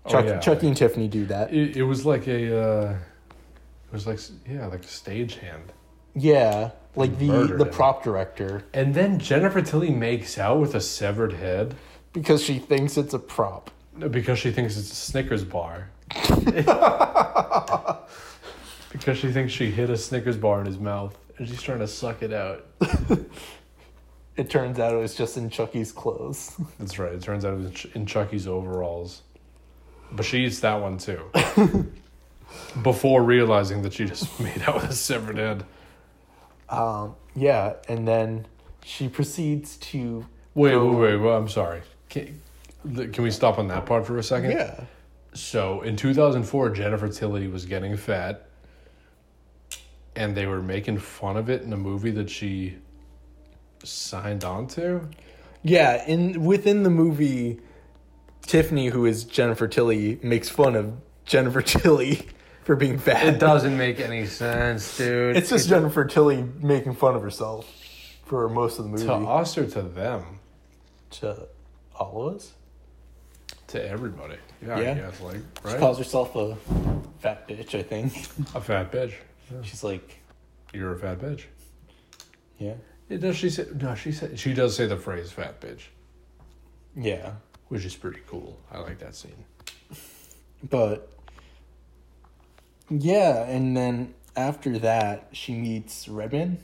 Chuck, 0.07 0.25
yeah. 0.25 0.39
Chucky 0.39 0.67
and 0.67 0.77
Tiffany 0.77 1.07
do 1.07 1.25
that. 1.25 1.51
It, 1.53 1.77
it 1.77 1.83
was 1.83 2.05
like 2.05 2.27
a, 2.27 2.61
uh, 2.61 2.91
it 2.91 3.93
was 3.93 4.05
like 4.05 4.19
yeah, 4.47 4.67
like 4.67 4.83
a 4.83 4.87
stagehand. 4.87 5.71
Yeah, 6.15 6.71
like 6.95 7.17
the 7.17 7.27
Murdered 7.27 7.59
the 7.59 7.65
him. 7.65 7.71
prop 7.71 8.03
director 8.03 8.63
And 8.73 8.93
then 8.93 9.17
Jennifer 9.17 9.63
Tilly 9.63 9.89
makes 9.89 10.37
out 10.37 10.59
with 10.59 10.75
a 10.75 10.81
severed 10.81 11.33
head 11.33 11.75
because 12.11 12.43
she 12.43 12.59
thinks 12.59 12.97
it's 12.97 13.15
a 13.15 13.19
prop. 13.19 13.71
because 14.11 14.37
she 14.37 14.51
thinks 14.51 14.77
it's 14.77 14.91
a 14.91 14.95
Snickers 14.95 15.43
bar. 15.43 15.89
because 18.91 19.17
she 19.17 19.31
thinks 19.31 19.51
she 19.51 19.71
hit 19.71 19.89
a 19.89 19.97
Snickers 19.97 20.37
bar 20.37 20.59
in 20.59 20.67
his 20.67 20.77
mouth 20.77 21.17
and 21.43 21.51
she's 21.51 21.61
trying 21.61 21.79
to 21.79 21.87
suck 21.87 22.23
it 22.23 22.33
out. 22.33 22.65
It 24.35 24.49
turns 24.49 24.79
out 24.79 24.93
it 24.93 24.97
was 24.97 25.13
just 25.13 25.37
in 25.37 25.51
Chucky's 25.51 25.91
clothes. 25.91 26.55
That's 26.79 26.97
right. 26.97 27.13
It 27.13 27.21
turns 27.21 27.45
out 27.45 27.53
it 27.53 27.57
was 27.57 27.85
in 27.85 27.91
in 28.01 28.05
Chucky's 28.07 28.47
overalls. 28.47 29.21
But 30.11 30.25
she 30.25 30.45
eats 30.45 30.59
that 30.61 30.81
one 30.81 30.97
too. 30.97 31.21
Before 32.81 33.21
realizing 33.23 33.83
that 33.83 33.93
she 33.93 34.05
just 34.05 34.39
made 34.39 34.63
out 34.63 34.73
with 34.75 34.85
a 34.89 34.93
severed 34.93 35.37
head. 35.37 35.65
Um, 36.67 37.13
yeah, 37.35 37.73
and 37.87 38.07
then 38.07 38.47
she 38.83 39.07
proceeds 39.07 39.77
to 39.77 40.25
Wait, 40.55 40.71
go- 40.71 40.87
wait, 40.93 41.13
wait, 41.13 41.17
wait. 41.17 41.31
I'm 41.35 41.47
sorry. 41.49 41.81
Can, 42.09 42.39
can 43.11 43.23
we 43.23 43.29
stop 43.29 43.59
on 43.59 43.67
that 43.67 43.85
part 43.85 44.07
for 44.07 44.17
a 44.17 44.23
second? 44.23 44.49
Yeah, 44.51 44.83
So 45.35 45.81
in 45.81 45.95
2004, 45.95 46.71
Jennifer 46.71 47.07
Tilly 47.09 47.47
was 47.47 47.65
getting 47.65 47.97
fat, 47.97 48.47
and 50.15 50.35
they 50.35 50.45
were 50.45 50.61
making 50.61 50.99
fun 50.99 51.37
of 51.37 51.49
it 51.49 51.61
in 51.63 51.73
a 51.73 51.77
movie 51.77 52.11
that 52.11 52.29
she 52.29 52.77
signed 53.83 54.43
on 54.43 54.67
to. 54.67 55.09
yeah. 55.63 56.05
In 56.05 56.43
within 56.43 56.83
the 56.83 56.89
movie, 56.89 57.59
Tiffany, 58.43 58.87
who 58.87 59.05
is 59.05 59.23
Jennifer 59.23 59.67
Tilly, 59.67 60.19
makes 60.21 60.49
fun 60.49 60.75
of 60.75 60.93
Jennifer 61.25 61.61
Tilly 61.73 62.27
for 62.63 62.75
being 62.75 62.97
fat. 62.97 63.25
It 63.25 63.39
doesn't 63.39 63.77
make 63.77 63.99
any 63.99 64.25
sense, 64.25 64.97
dude. 64.97 65.35
It's 65.35 65.49
just 65.49 65.67
Jennifer 65.69 66.05
Tilly 66.05 66.43
making 66.61 66.93
fun 66.95 67.15
of 67.15 67.21
herself 67.21 67.69
for 68.25 68.47
most 68.49 68.79
of 68.79 68.85
the 68.85 68.91
movie. 68.91 69.05
to 69.05 69.13
us 69.13 69.57
or 69.57 69.65
to 69.67 69.81
them, 69.81 70.39
To 71.11 71.47
all 71.95 72.27
of 72.29 72.35
us. 72.35 72.53
to 73.67 73.85
everybody. 73.89 74.35
Yeah, 74.65 74.79
Yeah. 74.79 74.91
I 74.91 74.93
guess 74.95 75.21
like 75.21 75.35
She 75.35 75.67
right. 75.67 75.79
calls 75.79 75.97
herself 75.97 76.35
a 76.37 76.55
fat 77.19 77.47
bitch. 77.49 77.77
I 77.77 77.83
think 77.83 78.13
a 78.55 78.61
fat 78.61 78.91
bitch. 78.93 79.13
She's 79.63 79.83
like, 79.83 80.19
You're 80.73 80.93
a 80.93 80.99
fat 80.99 81.19
bitch. 81.19 81.43
yeah, 82.57 82.73
Yeah, 83.09 83.17
does 83.17 83.35
she 83.37 83.49
say? 83.49 83.65
No, 83.75 83.95
she 83.95 84.11
said 84.11 84.37
she 84.39 84.53
does 84.53 84.75
say 84.75 84.85
the 84.87 84.97
phrase 84.97 85.31
"fat 85.31 85.59
bitch," 85.61 85.81
yeah. 86.95 87.33
which 87.69 87.85
is 87.85 87.95
pretty 87.95 88.21
cool. 88.27 88.59
I 88.71 88.79
like 88.79 88.99
that 88.99 89.15
scene. 89.15 89.45
But 90.69 91.09
yeah, 92.89 93.43
and 93.45 93.75
then 93.75 94.13
after 94.35 94.77
that, 94.79 95.29
she 95.31 95.53
meets 95.53 96.07
Redman. 96.07 96.57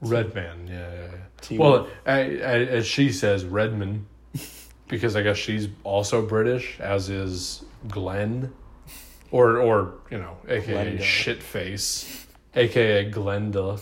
Redman, 0.00 0.66
yeah, 0.68 0.92
yeah, 0.92 1.00
yeah. 1.02 1.10
To- 1.42 1.58
Well, 1.58 1.88
I, 2.06 2.12
I, 2.20 2.24
as 2.66 2.86
she 2.86 3.10
says, 3.10 3.44
Redman, 3.44 4.06
because 4.88 5.16
I 5.16 5.22
guess 5.22 5.36
she's 5.38 5.68
also 5.82 6.20
British, 6.26 6.78
as 6.80 7.08
is 7.08 7.64
Glenn, 7.88 8.52
or 9.34 9.58
or 9.58 9.94
you 10.12 10.18
know, 10.18 10.36
aka 10.48 10.96
Glenda. 10.96 11.00
shitface, 11.00 12.24
aka 12.54 13.10
Glenda. 13.10 13.80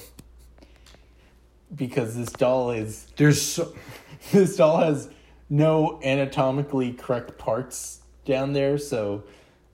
because 1.76 2.16
this 2.16 2.30
doll 2.32 2.70
is 2.70 3.06
There's 3.16 3.42
so 3.42 3.74
this 4.32 4.56
doll 4.56 4.78
has 4.78 5.10
no 5.50 6.00
anatomically 6.02 6.94
correct 6.94 7.36
parts 7.36 8.00
down 8.24 8.54
there, 8.54 8.78
so 8.78 9.24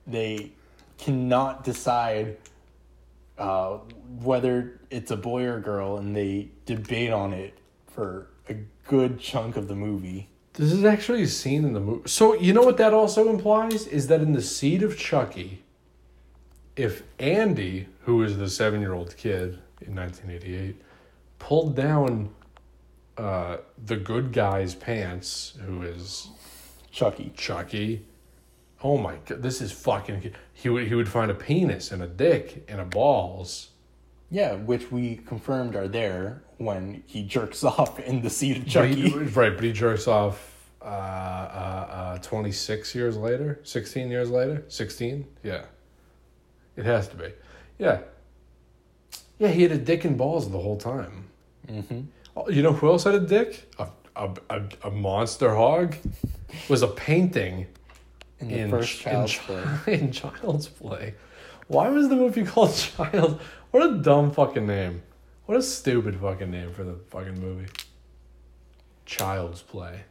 they 0.05 0.51
cannot 0.97 1.63
decide 1.63 2.35
uh, 3.37 3.77
whether 4.21 4.81
it's 4.89 5.11
a 5.11 5.15
boy 5.15 5.45
or 5.45 5.61
girl, 5.61 5.97
and 5.97 6.13
they 6.13 6.49
debate 6.65 7.13
on 7.13 7.31
it 7.31 7.57
for 7.87 8.27
a 8.49 8.55
good 8.85 9.17
chunk 9.17 9.55
of 9.55 9.69
the 9.69 9.75
movie. 9.75 10.27
this 10.55 10.73
is 10.73 10.83
actually 10.83 11.23
a 11.23 11.27
scene 11.27 11.63
in 11.63 11.71
the 11.71 11.79
movie. 11.79 12.09
So 12.09 12.33
you 12.33 12.51
know 12.51 12.63
what 12.63 12.75
that 12.77 12.93
also 12.93 13.29
implies 13.29 13.87
is 13.87 14.07
that 14.07 14.19
in 14.19 14.33
the 14.33 14.41
seed 14.41 14.83
of 14.83 14.97
Chucky, 14.97 15.63
if 16.79 17.03
Andy, 17.19 17.87
who 18.05 18.23
is 18.23 18.37
the 18.37 18.49
seven-year-old 18.49 19.15
kid 19.17 19.59
in 19.81 19.95
1988, 19.95 20.75
pulled 21.37 21.75
down 21.75 22.29
uh, 23.17 23.57
the 23.85 23.97
good 23.97 24.31
guy's 24.31 24.75
pants, 24.75 25.57
who 25.65 25.81
is 25.83 26.29
Chucky. 26.91 27.33
Chucky. 27.35 28.05
Oh 28.81 28.97
my 28.97 29.15
god, 29.25 29.41
this 29.43 29.59
is 29.61 29.71
fucking. 29.73 30.31
He 30.53 30.69
would 30.69 30.87
he 30.87 30.95
would 30.95 31.09
find 31.09 31.29
a 31.29 31.33
penis 31.33 31.91
and 31.91 32.01
a 32.01 32.07
dick 32.07 32.63
and 32.69 32.79
a 32.79 32.85
balls. 32.85 33.71
Yeah, 34.31 34.53
which 34.55 34.89
we 34.91 35.17
confirmed 35.17 35.75
are 35.75 35.87
there 35.87 36.43
when 36.57 37.03
he 37.07 37.23
jerks 37.23 37.63
off 37.73 37.99
in 37.99 38.21
the 38.21 38.29
seat 38.29 38.57
of 38.57 38.63
But 38.65 38.71
Chucky. 38.71 39.09
he- 39.09 39.17
right, 39.17 39.53
but 39.53 39.63
he 39.65 39.73
jerks 39.73 40.07
off 40.07 40.55
uh, 40.81 40.85
uh, 40.85 41.87
uh, 42.15 42.17
26 42.19 42.95
years 42.95 43.17
later, 43.17 43.59
16 43.63 44.09
years 44.09 44.29
later, 44.29 44.63
16. 44.69 45.25
Yeah, 45.43 45.63
it 46.75 46.85
has 46.85 47.07
to 47.09 47.15
be. 47.15 47.31
Yeah, 47.77 48.01
yeah. 49.37 49.49
He 49.49 49.63
had 49.63 49.71
a 49.71 49.77
dick 49.77 50.05
and 50.05 50.17
balls 50.17 50.49
the 50.49 50.59
whole 50.59 50.77
time. 50.77 51.25
hmm 51.67 52.01
Oh, 52.37 52.49
You 52.49 52.61
know 52.61 52.73
who 52.73 52.89
else 52.89 53.03
had 53.03 53.15
a 53.15 53.19
dick? 53.19 53.71
A 53.79 53.87
a, 54.15 54.29
a, 54.49 54.61
a 54.83 54.91
monster 54.91 55.53
hog 55.55 55.95
was 56.67 56.81
a 56.81 56.87
painting 56.87 57.67
In 58.39 58.49
the 58.49 58.57
in, 58.59 58.69
first 58.69 58.99
child's 58.99 59.37
chi- 59.37 59.43
play. 59.45 59.93
in 59.99 60.11
Child's 60.11 60.67
Play. 60.67 61.13
Why 61.67 61.87
was 61.89 62.09
the 62.09 62.15
movie 62.15 62.43
called 62.51 62.75
Child? 62.75 63.39
What 63.71 63.89
a 63.89 63.97
dumb 64.01 64.31
fucking 64.31 64.65
name. 64.67 65.03
What 65.45 65.57
a 65.57 65.61
stupid 65.61 66.19
fucking 66.19 66.51
name 66.51 66.73
for 66.73 66.83
the 66.83 66.95
fucking 67.09 67.39
movie. 67.39 67.67
Child's 69.05 69.61
Play. 69.61 70.01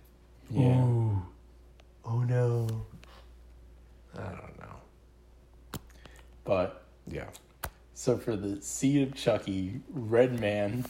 Yeah. 0.51 0.81
Ooh. 0.85 1.23
Oh 2.05 2.21
no. 2.21 2.67
I 4.17 4.23
don't 4.23 4.59
know. 4.59 4.77
But 6.49 6.83
Yeah. 7.07 7.27
so 7.93 8.17
for 8.17 8.35
the 8.35 8.63
seed 8.63 9.07
of 9.07 9.15
Chucky, 9.15 9.83
Redman, 9.93 10.87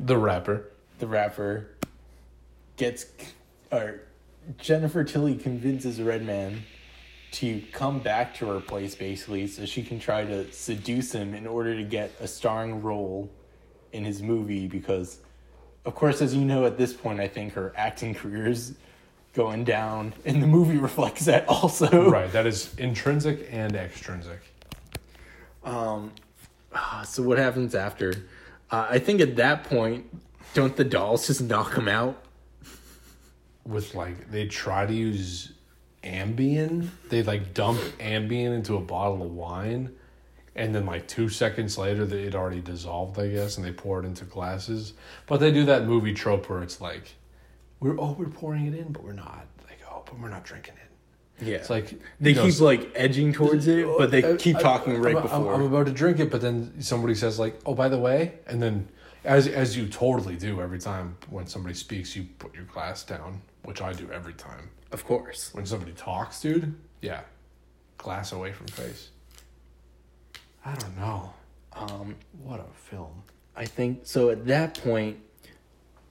The 0.00 0.16
rapper. 0.16 0.70
the 0.98 1.06
rapper, 1.06 1.68
gets 2.78 3.04
or 3.70 4.00
Jennifer 4.56 5.04
Tilly 5.04 5.34
convinces 5.36 6.00
Redman 6.00 6.62
to 7.32 7.60
come 7.72 7.98
back 7.98 8.34
to 8.36 8.46
her 8.46 8.60
place 8.60 8.94
basically 8.94 9.46
so 9.48 9.66
she 9.66 9.82
can 9.82 9.98
try 10.00 10.24
to 10.24 10.50
seduce 10.50 11.12
him 11.14 11.34
in 11.34 11.46
order 11.46 11.76
to 11.76 11.84
get 11.84 12.12
a 12.20 12.26
starring 12.26 12.80
role 12.82 13.28
in 13.92 14.02
his 14.04 14.22
movie 14.22 14.66
because 14.66 15.18
of 15.84 15.94
course 15.94 16.22
as 16.22 16.34
you 16.34 16.42
know 16.44 16.64
at 16.64 16.78
this 16.78 16.94
point 16.94 17.20
I 17.20 17.28
think 17.28 17.52
her 17.52 17.74
acting 17.76 18.14
career 18.14 18.46
is 18.46 18.74
going 19.34 19.64
down 19.64 20.14
and 20.24 20.42
the 20.42 20.46
movie 20.46 20.78
reflects 20.88 21.26
that 21.26 21.46
also. 21.48 22.08
Right. 22.10 22.32
That 22.32 22.46
is 22.46 22.74
intrinsic 22.78 23.46
and 23.50 23.76
extrinsic. 23.76 24.40
Um, 25.66 26.12
ah, 26.72 27.02
so 27.06 27.22
what 27.22 27.38
happens 27.38 27.74
after? 27.74 28.14
Uh, 28.70 28.86
I 28.88 28.98
think 28.98 29.20
at 29.20 29.36
that 29.36 29.64
point, 29.64 30.06
don't 30.54 30.74
the 30.74 30.84
dolls 30.84 31.26
just 31.26 31.42
knock 31.42 31.74
him 31.74 31.88
out? 31.88 32.22
With 33.66 33.94
like 33.94 34.30
they 34.30 34.46
try 34.46 34.86
to 34.86 34.94
use 34.94 35.52
Ambien. 36.04 36.88
They 37.08 37.22
like 37.24 37.52
dump 37.52 37.80
Ambien 37.98 38.54
into 38.54 38.76
a 38.76 38.80
bottle 38.80 39.22
of 39.22 39.32
wine. 39.32 39.94
And 40.54 40.74
then 40.74 40.86
like 40.86 41.06
two 41.06 41.28
seconds 41.28 41.76
later, 41.76 42.04
it 42.04 42.34
already 42.34 42.62
dissolved, 42.62 43.18
I 43.18 43.28
guess, 43.28 43.58
and 43.58 43.66
they 43.66 43.72
pour 43.72 44.00
it 44.00 44.06
into 44.06 44.24
glasses. 44.24 44.94
But 45.26 45.38
they 45.38 45.52
do 45.52 45.66
that 45.66 45.84
movie 45.84 46.14
trope 46.14 46.48
where 46.48 46.62
it's 46.62 46.80
like, 46.80 47.14
we're 47.80 48.00
oh 48.00 48.16
we're 48.18 48.28
pouring 48.28 48.66
it 48.66 48.74
in, 48.74 48.92
but 48.92 49.04
we're 49.04 49.12
not. 49.12 49.46
Like 49.68 49.80
oh, 49.90 50.02
but 50.06 50.18
we're 50.18 50.30
not 50.30 50.44
drinking 50.44 50.74
it. 50.74 50.85
Yeah, 51.40 51.56
It's 51.56 51.68
like 51.68 52.00
they 52.18 52.30
you 52.30 52.36
know, 52.36 52.46
keep 52.46 52.60
like 52.60 52.90
edging 52.94 53.32
towards 53.32 53.66
it, 53.66 53.86
but 53.98 54.10
they 54.10 54.24
I- 54.32 54.36
keep 54.36 54.56
I- 54.56 54.62
talking 54.62 54.96
right 55.00 55.14
I'm, 55.16 55.22
before. 55.22 55.54
I'm, 55.54 55.60
I'm 55.60 55.66
about 55.66 55.86
to 55.86 55.92
drink 55.92 56.18
it, 56.18 56.30
but 56.30 56.40
then 56.40 56.80
somebody 56.80 57.14
says 57.14 57.38
like, 57.38 57.60
"Oh, 57.66 57.74
by 57.74 57.88
the 57.90 57.98
way," 57.98 58.38
and 58.46 58.62
then 58.62 58.88
as 59.24 59.46
as 59.46 59.76
you 59.76 59.86
totally 59.86 60.36
do 60.36 60.62
every 60.62 60.78
time 60.78 61.16
when 61.28 61.46
somebody 61.46 61.74
speaks, 61.74 62.16
you 62.16 62.26
put 62.38 62.54
your 62.54 62.64
glass 62.64 63.04
down, 63.04 63.42
which 63.64 63.82
I 63.82 63.92
do 63.92 64.10
every 64.10 64.32
time 64.32 64.70
of 64.92 65.04
course. 65.04 65.50
when 65.52 65.66
somebody 65.66 65.92
talks, 65.92 66.40
dude. 66.40 66.74
Yeah, 67.02 67.20
glass 67.98 68.32
away 68.32 68.52
from 68.52 68.68
face. 68.68 69.10
I 70.64 70.74
don't 70.74 70.96
know. 70.96 71.34
Um, 71.74 72.16
What 72.42 72.60
a 72.60 72.64
film. 72.90 73.22
I 73.54 73.66
think 73.66 74.00
so. 74.04 74.30
At 74.30 74.46
that 74.46 74.82
point, 74.82 75.18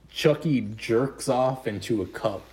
Chucky 0.10 0.62
jerks 0.62 1.28
off 1.28 1.66
into 1.68 2.02
a 2.04 2.06
cup, 2.06 2.44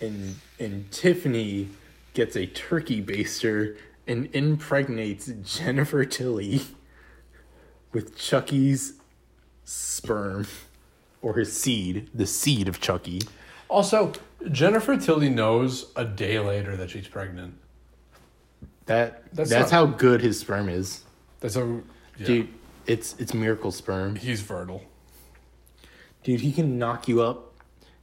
and 0.00 0.36
and 0.60 0.88
Tiffany 0.92 1.70
gets 2.14 2.36
a 2.36 2.46
turkey 2.46 3.02
baster 3.02 3.76
and 4.06 4.28
impregnates 4.34 5.26
Jennifer 5.42 6.04
Tilly 6.04 6.62
with 7.92 8.16
Chucky's 8.16 8.94
sperm 9.64 10.46
or 11.22 11.34
his 11.34 11.52
seed, 11.58 12.08
the 12.14 12.26
seed 12.26 12.68
of 12.68 12.80
Chucky. 12.80 13.22
Also, 13.68 14.12
Jennifer 14.50 14.96
Tilly 14.96 15.28
knows 15.30 15.90
a 15.96 16.04
day 16.04 16.38
later 16.38 16.76
that 16.76 16.90
she's 16.90 17.08
pregnant. 17.08 17.54
That 18.86 19.24
That's 19.32 19.50
that's, 19.50 19.70
not- 19.72 19.76
how 19.78 19.86
good 19.86 20.20
his 20.20 20.38
sperm 20.38 20.68
is, 20.68 21.02
That's 21.40 21.56
a 21.56 21.80
yeah, 22.18 22.26
dude. 22.26 22.48
It's 22.86 23.14
it's 23.18 23.32
miracle 23.32 23.72
sperm, 23.72 24.14
He's 24.16 24.42
fertile. 24.42 24.82
dude. 26.22 26.40
He 26.40 26.52
can 26.52 26.78
knock 26.78 27.08
you 27.08 27.22
up 27.22 27.54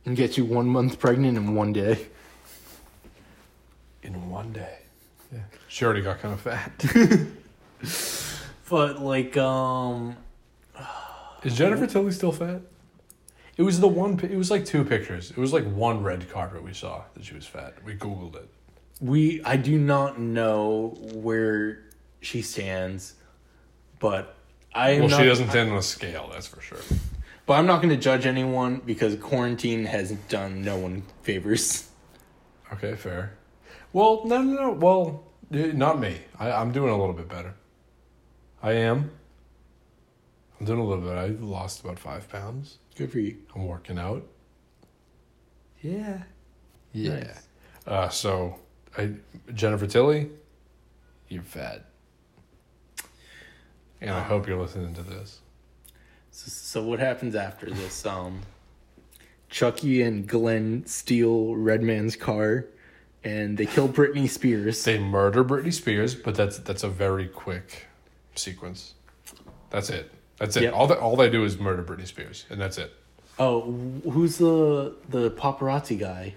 and 0.06 0.18
get 0.18 0.38
you 0.38 0.44
one 0.46 0.66
month 0.68 0.98
pregnant 1.00 1.38
in 1.38 1.54
one 1.54 1.72
day. 1.72 2.08
In 4.14 4.30
one 4.30 4.52
day. 4.54 4.80
Yeah. 5.32 5.40
She 5.68 5.86
already 5.86 6.02
got 6.02 6.20
kind 6.20 6.34
of 6.34 6.42
fat. 6.42 6.72
But 8.70 9.02
like, 9.02 9.36
um, 9.36 10.16
Is 11.44 11.58
Jennifer 11.58 11.86
Tilly 11.88 12.14
still 12.14 12.32
fat? 12.32 12.62
It 13.58 13.64
was 13.64 13.82
the 13.82 13.88
one. 13.90 14.18
It 14.24 14.38
was 14.38 14.50
like 14.50 14.64
two 14.64 14.86
pictures. 14.86 15.30
It 15.30 15.38
was 15.38 15.52
like 15.52 15.66
one 15.66 16.04
red 16.04 16.30
carpet 16.32 16.64
we 16.64 16.74
saw 16.74 17.04
that 17.14 17.26
she 17.26 17.36
was 17.36 17.46
fat. 17.46 17.74
We 17.84 17.96
googled 17.96 18.36
it. 18.36 18.50
we 19.02 19.44
I 19.44 19.58
do 19.58 19.78
not 19.78 20.22
know 20.22 20.96
where 21.14 21.84
she 22.22 22.42
stands, 22.42 23.16
but 24.00 24.36
I 24.74 25.00
Well, 25.00 25.10
not, 25.10 25.20
she 25.20 25.26
doesn't 25.26 25.50
stand 25.50 25.70
on 25.70 25.78
a 25.78 25.82
scale. 25.82 26.30
That's 26.32 26.48
for 26.48 26.62
sure. 26.62 26.80
But 27.46 27.56
I'm 27.56 27.66
not 27.66 27.82
going 27.82 27.94
to 27.94 28.02
judge 28.02 28.26
anyone 28.26 28.82
because 28.86 29.18
quarantine 29.18 29.84
has 29.84 30.12
done 30.30 30.62
no 30.62 30.78
one 30.78 31.04
favors. 31.24 31.90
Okay, 32.72 32.96
fair. 32.96 33.34
Well, 33.94 34.22
no, 34.26 34.42
no, 34.42 34.54
no. 34.54 34.72
Well, 34.72 35.24
not 35.50 36.00
me. 36.00 36.18
I, 36.40 36.52
I'm 36.52 36.72
doing 36.72 36.90
a 36.90 36.98
little 36.98 37.14
bit 37.14 37.28
better. 37.28 37.56
I 38.64 38.74
am. 38.74 39.12
I'm 40.60 40.66
doing 40.66 40.80
a 40.80 40.86
little 40.86 41.04
bit. 41.04 41.18
I 41.18 41.28
lost 41.44 41.82
about 41.82 42.00
five 42.00 42.30
pounds. 42.30 42.78
Good 42.96 43.12
for 43.12 43.20
you. 43.20 43.38
I'm 43.56 43.66
working 43.66 43.98
out. 43.98 44.26
Yeah. 45.82 46.24
Yeah. 46.94 47.16
Nice. 47.16 47.48
Uh, 47.88 48.10
so, 48.10 48.60
I, 48.98 49.14
Jennifer 49.54 49.88
Tilly, 49.88 50.30
you're 51.28 51.42
fat. 51.42 51.86
And 54.00 54.12
I 54.12 54.22
hope 54.22 54.48
you're 54.48 54.60
listening 54.60 54.94
to 54.96 55.04
this. 55.04 55.40
So, 56.32 56.50
so 56.50 56.84
what 56.84 57.00
happens 57.00 57.36
after 57.36 57.70
this? 57.70 58.06
Um, 58.06 58.42
Chucky 59.50 60.02
and 60.02 60.28
Glenn 60.28 60.86
steal 60.86 61.56
Redman's 61.56 62.16
car, 62.16 62.66
and 63.24 63.58
they 63.58 63.66
kill 63.66 63.88
Britney 63.88 64.30
Spears. 64.30 64.84
They 64.84 65.00
murder 65.00 65.44
Britney 65.44 65.74
Spears, 65.74 66.16
but 66.16 66.36
that's 66.36 66.60
that's 66.60 66.84
a 66.84 66.90
very 66.90 67.28
quick 67.28 67.88
sequence. 68.36 68.94
That's 69.70 69.90
it. 69.90 70.12
That's 70.38 70.58
it. 70.58 70.64
Yep. 70.64 70.74
All 70.74 70.88
that 70.88 70.98
all 70.98 71.16
they 71.16 71.30
do 71.30 71.44
is 71.44 71.60
murder 71.60 71.84
Britney 71.84 72.08
Spears, 72.08 72.46
and 72.50 72.60
that's 72.60 72.78
it. 72.78 72.94
Oh, 73.40 73.72
who's 74.04 74.38
the 74.38 74.96
the 75.10 75.32
paparazzi 75.32 75.98
guy? 76.00 76.36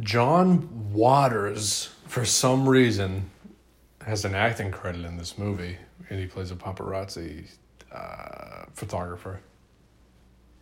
John 0.00 0.92
Waters, 0.92 1.90
for 2.06 2.24
some 2.24 2.68
reason, 2.68 3.30
has 4.06 4.24
an 4.24 4.34
acting 4.34 4.70
credit 4.70 5.04
in 5.04 5.16
this 5.16 5.36
movie, 5.36 5.76
and 6.08 6.20
he 6.20 6.26
plays 6.26 6.50
a 6.50 6.54
paparazzi 6.54 7.46
uh, 7.92 8.66
photographer. 8.72 9.40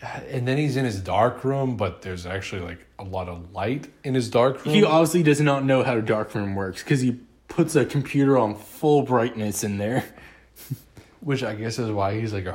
And 0.01 0.47
then 0.47 0.59
he's 0.59 0.77
in 0.77 0.85
his 0.85 1.01
dark 1.01 1.43
room, 1.43 1.77
but 1.77 2.03
there's 2.03 2.25
actually 2.25 2.63
like 2.63 2.87
a 2.99 3.05
lot 3.05 3.29
of 3.29 3.53
light 3.53 3.89
in 4.05 4.15
his 4.15 4.31
dark 4.31 4.65
room. 4.65 4.75
He 4.75 4.85
obviously 4.85 5.25
does 5.25 5.41
not 5.41 5.65
know 5.65 5.83
how 5.83 6.01
darkroom 6.01 6.55
works 6.55 6.83
because 6.85 7.01
he 7.01 7.19
puts 7.49 7.75
a 7.75 7.85
computer 7.85 8.39
on 8.39 8.55
full 8.55 9.03
brightness 9.03 9.65
in 9.65 9.79
there. 9.79 10.05
which 11.21 11.43
I 11.43 11.55
guess 11.55 11.79
is 11.79 11.91
why 11.91 12.19
he's 12.19 12.33
like 12.33 12.47
a 12.47 12.55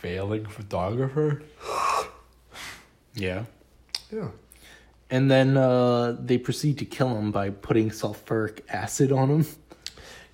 failing 0.00 0.46
photographer. 0.46 1.42
Yeah. 3.14 3.44
Yeah. 4.12 4.28
And 5.10 5.30
then 5.30 5.56
uh, 5.56 6.16
they 6.18 6.38
proceed 6.38 6.78
to 6.78 6.84
kill 6.84 7.16
him 7.16 7.30
by 7.30 7.50
putting 7.50 7.90
sulfuric 7.90 8.60
acid 8.68 9.12
on 9.12 9.30
him. 9.30 9.46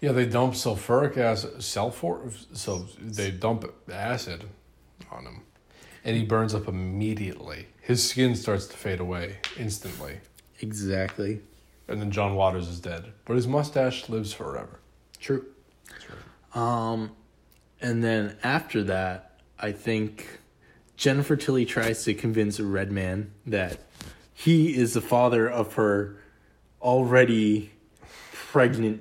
Yeah, 0.01 0.13
they 0.13 0.25
dump 0.25 0.55
sulfuric 0.55 1.19
acid, 1.19 1.63
sulfur, 1.63 2.31
so 2.55 2.87
they 2.99 3.31
dump 3.31 3.71
acid 3.93 4.45
on 5.11 5.27
him, 5.27 5.43
and 6.05 6.17
he 6.17 6.25
burns 6.25 6.55
up 6.55 6.69
immediately. 6.69 7.67
His 7.81 8.09
skin 8.09 8.35
starts 8.37 8.67
to 8.67 8.77
fade 8.77 9.01
away 9.01 9.39
instantly, 9.59 10.21
Exactly. 10.61 11.41
and 11.89 12.01
then 12.01 12.11
John 12.11 12.35
Waters 12.35 12.69
is 12.69 12.81
dead, 12.81 13.13
but 13.25 13.37
his 13.37 13.47
mustache 13.49 14.09
lives 14.09 14.33
forever. 14.33 14.81
True. 15.19 15.45
Um, 16.55 17.13
and 17.81 18.03
then 18.03 18.37
after 18.43 18.83
that, 18.85 19.39
I 19.59 19.73
think 19.73 20.41
Jennifer 20.97 21.37
Tilly 21.37 21.65
tries 21.65 22.05
to 22.05 22.15
convince 22.15 22.59
Redman 22.61 23.31
that 23.47 23.79
he 24.35 24.75
is 24.77 24.95
the 24.95 25.01
father 25.01 25.49
of 25.49 25.75
her 25.75 26.17
already 26.83 27.71
pregnant, 28.33 29.01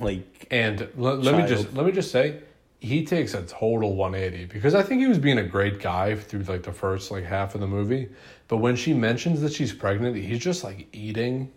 like 0.00 0.46
And 0.50 0.82
l- 0.98 1.14
let 1.16 1.36
me 1.36 1.46
just 1.46 1.72
let 1.74 1.84
me 1.86 1.92
just 1.92 2.10
say, 2.10 2.40
he 2.82 3.04
takes 3.04 3.32
a 3.34 3.42
total 3.42 3.94
180 3.94 4.46
because 4.46 4.74
I 4.74 4.82
think 4.82 5.00
he 5.00 5.06
was 5.06 5.18
being 5.18 5.38
a 5.38 5.44
great 5.44 5.78
guy 5.80 6.16
through 6.16 6.42
like 6.42 6.64
the 6.64 6.72
first 6.72 7.12
like 7.12 7.22
half 7.24 7.54
of 7.54 7.60
the 7.60 7.66
movie, 7.68 8.08
but 8.48 8.56
when 8.56 8.74
she 8.74 8.92
mentions 8.92 9.40
that 9.42 9.52
she's 9.52 9.72
pregnant, 9.72 10.16
he's 10.16 10.40
just 10.40 10.64
like 10.64 10.88
eating 10.92 11.52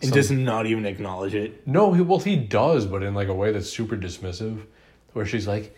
and 0.00 0.08
some- 0.08 0.16
does 0.16 0.30
not 0.30 0.64
even 0.64 0.86
acknowledge 0.86 1.34
it. 1.34 1.66
No, 1.66 1.92
he, 1.92 2.00
well, 2.00 2.18
he 2.18 2.36
does, 2.36 2.86
but 2.86 3.02
in 3.02 3.12
like 3.14 3.28
a 3.28 3.34
way 3.34 3.52
that's 3.52 3.68
super 3.68 3.94
dismissive, 3.96 4.64
where 5.12 5.26
she's 5.26 5.46
like, 5.46 5.76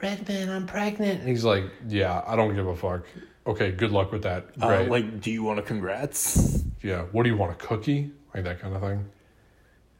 Redman, 0.00 0.50
I'm 0.50 0.66
pregnant. 0.66 1.20
and 1.20 1.28
he's 1.28 1.44
like, 1.44 1.64
"Yeah, 1.88 2.22
I 2.26 2.36
don't 2.36 2.54
give 2.54 2.66
a 2.68 2.76
fuck. 2.76 3.06
Okay, 3.46 3.72
good 3.72 3.90
luck 3.90 4.12
with 4.12 4.22
that. 4.22 4.46
Uh, 4.60 4.84
like, 4.84 5.20
do 5.20 5.30
you 5.32 5.42
want 5.42 5.58
a 5.58 5.62
congrats? 5.62 6.62
yeah, 6.82 7.02
what 7.12 7.24
do 7.24 7.28
you 7.30 7.36
want, 7.36 7.52
a 7.52 7.54
cookie? 7.56 8.12
Like 8.34 8.44
that 8.44 8.60
kind 8.60 8.74
of 8.74 8.82
thing." 8.82 9.04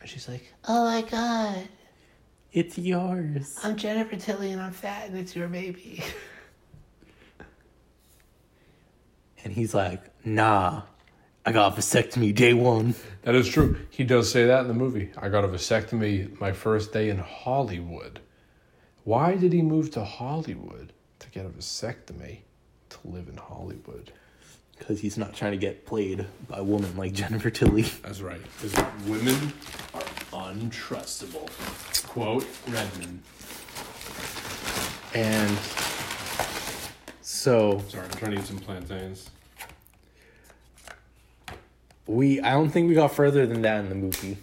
And 0.00 0.08
she's 0.08 0.28
like, 0.28 0.52
Oh 0.68 0.84
my 0.84 1.02
god. 1.02 1.66
It's 2.56 2.78
yours. 2.78 3.54
I'm 3.62 3.76
Jennifer 3.76 4.16
Tilly 4.16 4.50
and 4.50 4.62
I'm 4.62 4.72
fat 4.72 5.10
and 5.10 5.18
it's 5.18 5.36
your 5.36 5.46
baby. 5.46 6.02
And 9.44 9.52
he's 9.52 9.74
like, 9.74 10.00
nah, 10.24 10.84
I 11.44 11.52
got 11.52 11.74
a 11.74 11.80
vasectomy 11.80 12.34
day 12.34 12.54
one. 12.54 12.94
"That 13.24 13.34
is 13.34 13.46
true." 13.46 13.76
He 13.90 14.04
does 14.04 14.32
say 14.32 14.46
that 14.46 14.62
in 14.62 14.68
the 14.68 14.74
movie. 14.74 15.10
I 15.18 15.28
got 15.28 15.44
a 15.44 15.48
vasectomy 15.48 16.40
my 16.40 16.52
first 16.52 16.94
day 16.94 17.10
in 17.10 17.18
Hollywood. 17.18 18.20
Why 19.04 19.36
did 19.36 19.52
he 19.52 19.60
move 19.60 19.90
to 19.90 20.02
Hollywood 20.02 20.94
to 21.18 21.28
get 21.28 21.44
a 21.44 21.50
vasectomy 21.50 22.38
to 22.88 22.98
live 23.04 23.28
in 23.28 23.36
Hollywood? 23.36 24.12
Because 24.78 25.00
he's 25.00 25.16
not 25.18 25.34
trying 25.34 25.52
to 25.52 25.58
get 25.58 25.86
played 25.86 26.26
by 26.48 26.58
a 26.58 26.62
woman 26.64 26.96
like 26.96 27.12
Jennifer 27.12 27.50
Tilly. 27.50 27.82
That's 28.02 28.20
right, 28.20 28.40
because 28.60 28.74
women 29.06 29.52
are 29.94 30.02
untrustable. 30.52 31.48
Quote 32.06 32.46
Redman. 32.68 33.22
And 35.14 35.58
so 37.22 37.82
Sorry, 37.88 38.04
I'm 38.04 38.10
trying 38.12 38.32
to 38.32 38.38
eat 38.40 38.44
some 38.46 38.58
plantains. 38.58 39.30
we, 42.06 42.40
I 42.40 42.52
don't 42.52 42.70
think 42.70 42.88
we 42.88 42.94
got 42.94 43.14
further 43.14 43.46
than 43.46 43.62
that 43.62 43.80
in 43.80 43.88
the 43.88 43.94
movie. 43.94 44.36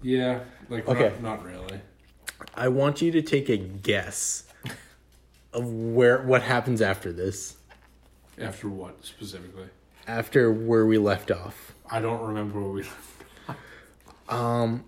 Yeah, 0.00 0.40
like 0.68 0.86
Okay. 0.88 1.12
not, 1.20 1.40
not 1.40 1.44
really. 1.44 1.80
I 2.54 2.68
want 2.68 3.02
you 3.02 3.10
to 3.12 3.22
take 3.22 3.48
a 3.48 3.56
guess 3.56 4.44
of 5.52 5.66
where 5.72 6.22
what 6.22 6.42
happens 6.42 6.80
after 6.80 7.12
this, 7.12 7.56
After 8.42 8.68
what 8.68 9.04
specifically? 9.04 9.68
after 10.06 10.50
where 10.52 10.86
we 10.86 10.98
left 10.98 11.30
off. 11.30 11.74
I 11.90 12.00
don't 12.00 12.20
remember 12.20 12.60
what 12.60 12.72
we. 12.72 12.82
Left. 12.82 13.58
Um, 14.28 14.84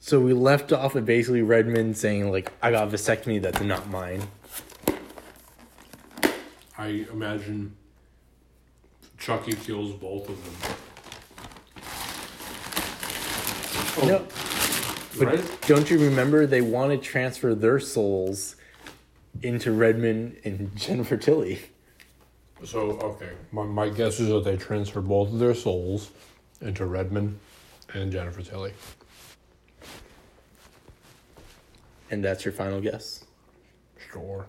so 0.00 0.20
we 0.20 0.32
left 0.32 0.72
off 0.72 0.96
at 0.96 1.04
basically 1.04 1.42
Redman 1.42 1.94
saying 1.94 2.30
like, 2.30 2.52
"I 2.62 2.70
got 2.70 2.88
a 2.88 2.90
vasectomy 2.90 3.40
that's 3.40 3.60
not 3.60 3.88
mine." 3.88 4.22
I 6.76 7.06
imagine 7.12 7.76
Chucky 9.18 9.52
kills 9.52 9.92
both 9.94 10.28
of 10.28 10.36
them. 10.44 10.76
No, 14.08 14.26
but 15.18 15.26
right? 15.26 15.58
don't 15.68 15.88
you 15.88 15.98
remember 15.98 16.46
they 16.46 16.60
want 16.60 16.90
to 16.90 16.98
transfer 16.98 17.54
their 17.54 17.78
souls 17.78 18.56
into 19.40 19.70
Redman 19.70 20.36
and 20.44 20.74
Jennifer 20.76 21.16
Tilly? 21.16 21.60
So 22.62 22.92
okay, 23.00 23.30
my, 23.52 23.64
my 23.64 23.88
guess 23.88 24.20
is 24.20 24.28
that 24.28 24.44
they 24.44 24.56
transfer 24.56 25.00
both 25.00 25.32
of 25.32 25.38
their 25.38 25.54
souls 25.54 26.10
into 26.60 26.86
Redman 26.86 27.38
and 27.92 28.10
Jennifer 28.10 28.42
Tilly. 28.42 28.72
And 32.10 32.24
that's 32.24 32.44
your 32.44 32.52
final 32.52 32.80
guess. 32.80 33.24
Sure. 34.12 34.46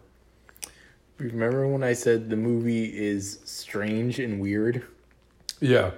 Remember 1.18 1.68
when 1.68 1.84
I 1.84 1.94
said 1.94 2.30
the 2.30 2.36
movie 2.36 2.86
is 2.86 3.40
strange 3.46 4.20
and 4.20 4.40
weird? 4.40 4.86
Yeah. 5.60 5.92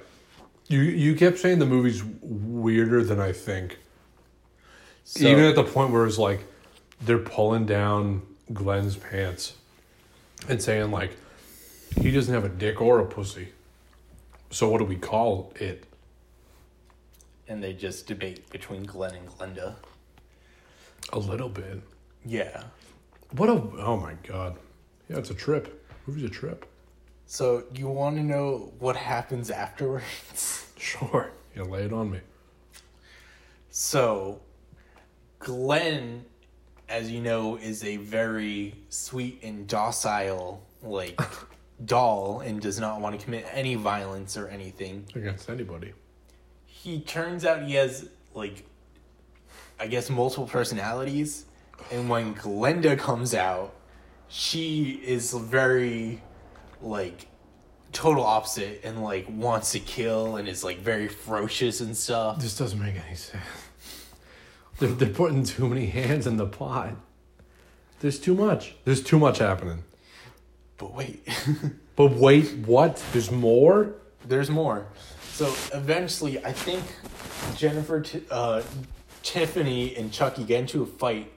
You 0.67 0.81
you 0.81 1.15
kept 1.15 1.39
saying 1.39 1.59
the 1.59 1.65
movie's 1.65 2.03
weirder 2.21 3.03
than 3.03 3.19
I 3.19 3.31
think. 3.31 3.79
So, 5.03 5.25
Even 5.27 5.45
at 5.45 5.55
the 5.55 5.63
point 5.63 5.91
where 5.91 6.05
it's 6.05 6.17
like 6.17 6.41
they're 7.01 7.17
pulling 7.17 7.65
down 7.65 8.21
Glenn's 8.53 8.95
pants 8.95 9.53
and 10.49 10.61
saying 10.61 10.91
like 10.91 11.11
he 11.95 12.11
doesn't 12.11 12.33
have 12.33 12.43
a 12.45 12.49
dick 12.49 12.81
or 12.81 12.99
a 12.99 13.05
pussy. 13.05 13.49
So 14.49 14.69
what 14.69 14.79
do 14.79 14.85
we 14.85 14.95
call 14.95 15.53
it? 15.59 15.85
And 17.47 17.63
they 17.63 17.73
just 17.73 18.07
debate 18.07 18.49
between 18.49 18.83
Glenn 18.83 19.15
and 19.15 19.27
Glenda. 19.27 19.75
A 21.13 21.19
little 21.19 21.49
bit. 21.49 21.81
Yeah. 22.25 22.63
What 23.31 23.49
a 23.49 23.53
oh 23.53 23.97
my 23.97 24.13
god. 24.23 24.57
Yeah, 25.09 25.17
it's 25.17 25.29
a 25.29 25.33
trip. 25.35 25.85
Movie's 26.05 26.25
a 26.25 26.29
trip. 26.29 26.65
So 27.25 27.63
you 27.75 27.87
want 27.87 28.15
to 28.17 28.23
know 28.23 28.71
what 28.79 28.95
happens 28.95 29.49
afterwards? 29.49 30.63
Sure. 30.79 31.31
Yeah, 31.55 31.63
lay 31.63 31.83
it 31.85 31.91
on 31.91 32.11
me. 32.11 32.19
So, 33.71 34.39
Glenn, 35.39 36.23
as 36.87 37.11
you 37.11 37.19
know, 37.19 37.57
is 37.57 37.83
a 37.83 37.97
very 37.97 38.75
sweet 38.89 39.39
and 39.43 39.67
docile, 39.67 40.63
like, 40.81 41.19
doll 41.85 42.41
and 42.41 42.61
does 42.61 42.79
not 42.79 43.01
want 43.01 43.19
to 43.19 43.23
commit 43.23 43.45
any 43.51 43.75
violence 43.75 44.37
or 44.37 44.47
anything. 44.47 45.05
Against 45.15 45.49
anybody. 45.49 45.93
He 46.65 47.01
turns 47.01 47.45
out 47.45 47.63
he 47.63 47.75
has, 47.75 48.09
like, 48.33 48.65
I 49.79 49.87
guess 49.87 50.09
multiple 50.09 50.47
personalities. 50.47 51.45
And 51.91 52.09
when 52.09 52.33
Glenda 52.35 52.97
comes 52.97 53.33
out, 53.33 53.75
she 54.27 55.01
is 55.05 55.33
very, 55.33 56.21
like, 56.81 57.27
total 57.91 58.23
opposite 58.23 58.81
and, 58.83 59.03
like, 59.03 59.27
wants 59.29 59.71
to 59.73 59.79
kill 59.79 60.37
and 60.37 60.47
is, 60.47 60.63
like, 60.63 60.79
very 60.79 61.07
ferocious 61.07 61.81
and 61.81 61.95
stuff. 61.95 62.39
This 62.39 62.57
doesn't 62.57 62.79
make 62.79 62.95
any 63.05 63.15
sense. 63.15 63.43
They're, 64.79 64.89
they're 64.89 65.09
putting 65.09 65.43
too 65.43 65.67
many 65.67 65.87
hands 65.87 66.27
in 66.27 66.37
the 66.37 66.45
pot. 66.45 66.95
There's 67.99 68.19
too 68.19 68.35
much. 68.35 68.75
There's 68.85 69.01
too 69.01 69.17
much 69.17 69.39
happening. 69.39 69.83
But 70.77 70.93
wait. 70.93 71.27
But 71.95 72.11
wait, 72.11 72.53
what? 72.67 73.03
There's 73.11 73.31
more? 73.31 73.95
There's 74.27 74.51
more. 74.51 74.85
So 75.31 75.47
eventually, 75.73 76.37
I 76.45 76.51
think 76.51 76.83
Jennifer, 77.55 78.05
uh, 78.29 78.61
Tiffany, 79.23 79.95
and 79.95 80.11
Chucky 80.13 80.43
get 80.43 80.59
into 80.59 80.83
a 80.83 80.85
fight 80.85 81.31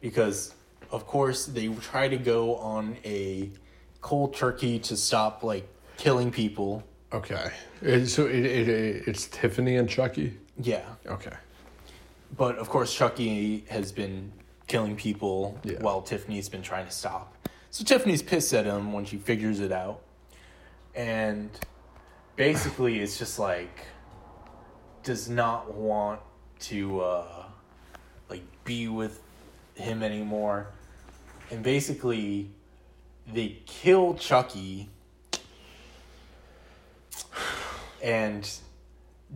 because, 0.00 0.54
of 0.90 1.06
course, 1.06 1.44
they 1.44 1.68
try 1.68 2.08
to 2.08 2.16
go 2.16 2.56
on 2.56 2.96
a 3.04 3.50
cold 4.00 4.34
turkey 4.34 4.78
to 4.78 4.96
stop 4.96 5.42
like 5.42 5.68
killing 5.98 6.30
people. 6.30 6.82
Okay. 7.12 7.50
So 8.06 8.24
it, 8.24 8.34
it, 8.46 8.68
it, 8.70 9.08
it's 9.08 9.26
Tiffany 9.26 9.76
and 9.76 9.86
Chucky? 9.86 10.38
Yeah, 10.58 10.80
Okay. 11.06 11.36
but 12.38 12.56
of 12.56 12.70
course, 12.70 12.94
Chucky 12.94 13.66
has 13.68 13.92
been 13.92 14.32
killing 14.66 14.96
people 14.96 15.58
Yeah. 15.62 15.74
while 15.82 16.00
Tiffany's 16.00 16.48
been 16.48 16.62
trying 16.62 16.86
to 16.86 16.92
stop. 16.92 17.34
So 17.70 17.84
Tiffany's 17.84 18.22
pissed 18.22 18.54
at 18.54 18.64
him 18.64 18.92
when 18.92 19.04
she 19.04 19.18
figures 19.18 19.60
it 19.60 19.72
out, 19.72 20.00
and 20.94 21.50
basically, 22.36 23.00
it's 23.00 23.18
just 23.18 23.38
like 23.38 23.86
does 25.02 25.28
not 25.28 25.74
want 25.74 26.20
to 26.58 27.00
uh, 27.00 27.44
like 28.30 28.42
be 28.64 28.88
with 28.88 29.20
him 29.74 30.02
anymore, 30.02 30.68
and 31.50 31.62
basically, 31.62 32.50
they 33.32 33.58
kill 33.66 34.14
Chucky, 34.14 34.88
and 38.02 38.48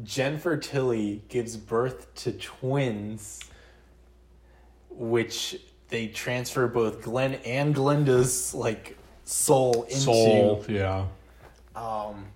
Jennifer 0.03 0.57
Tilly 0.57 1.23
gives 1.29 1.57
birth 1.57 2.15
to 2.17 2.33
twins, 2.33 3.41
which 4.89 5.61
they 5.91 6.09
transfer 6.09 6.67
both 6.69 7.03
Glenn 7.03 7.35
and 7.45 7.75
Glenda's 7.75 8.55
like 8.55 8.97
soul 9.25 9.85
into. 9.85 10.01
Soul, 10.01 10.65
yeah. 10.69 11.07
Um, 11.77 12.27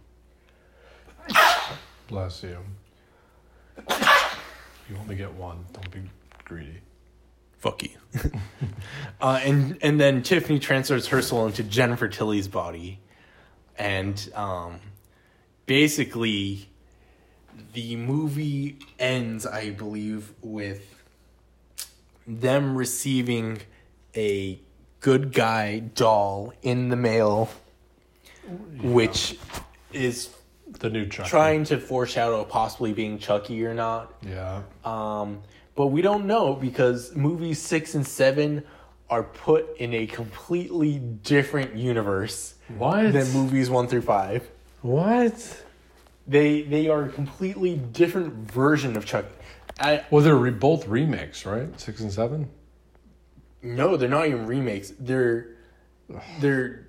Bless 2.08 2.42
you. 2.42 2.58
You 4.88 4.96
only 5.00 5.16
get 5.16 5.32
one. 5.34 5.64
Don't 5.72 5.90
be 5.90 6.02
greedy. 6.44 6.80
fuck 7.58 7.82
you. 7.82 7.90
uh, 9.20 9.40
and 9.42 9.78
and 9.82 9.98
then 9.98 10.22
Tiffany 10.22 10.58
transfers 10.58 11.08
her 11.08 11.22
soul 11.22 11.46
into 11.46 11.62
Jennifer 11.62 12.08
Tilly's 12.08 12.48
body, 12.48 13.00
and 13.78 14.30
um, 14.34 14.80
basically, 15.66 16.68
the 17.72 17.96
movie 17.96 18.78
ends, 18.98 19.46
I 19.46 19.70
believe, 19.70 20.34
with 20.42 21.03
them 22.26 22.76
receiving 22.76 23.58
a 24.16 24.58
good 25.00 25.32
guy 25.32 25.80
doll 25.80 26.52
in 26.62 26.88
the 26.88 26.96
mail, 26.96 27.50
which 28.82 29.36
is 29.92 30.30
The 30.80 30.90
new 30.90 31.06
Chucky. 31.06 31.28
trying 31.28 31.64
to 31.64 31.78
foreshadow 31.78 32.44
possibly 32.44 32.92
being 32.92 33.18
Chucky 33.18 33.64
or 33.64 33.74
not. 33.74 34.12
Yeah. 34.22 34.62
Um, 34.84 35.42
but 35.74 35.88
we 35.88 36.02
don't 36.02 36.26
know 36.26 36.54
because 36.54 37.14
movies 37.14 37.60
six 37.60 37.94
and 37.94 38.06
seven 38.06 38.62
are 39.10 39.22
put 39.24 39.76
in 39.78 39.92
a 39.92 40.06
completely 40.06 40.98
different 40.98 41.76
universe 41.76 42.54
What? 42.78 43.12
than 43.12 43.30
movies 43.32 43.68
one 43.70 43.86
through 43.88 44.02
five. 44.02 44.48
what? 44.82 45.62
They 46.26 46.62
they 46.62 46.88
are 46.88 47.04
a 47.04 47.08
completely 47.10 47.76
different 47.76 48.32
version 48.50 48.96
of 48.96 49.04
Chucky. 49.04 49.28
I, 49.80 50.04
Well, 50.10 50.22
they're 50.22 50.36
re- 50.36 50.50
both 50.50 50.86
remakes, 50.86 51.44
right? 51.46 51.78
Six 51.80 52.00
and 52.00 52.12
seven? 52.12 52.50
no, 53.62 53.96
they're 53.96 54.08
not 54.08 54.26
even 54.26 54.46
remakes. 54.46 54.92
They're 54.98 55.48
they're 56.40 56.86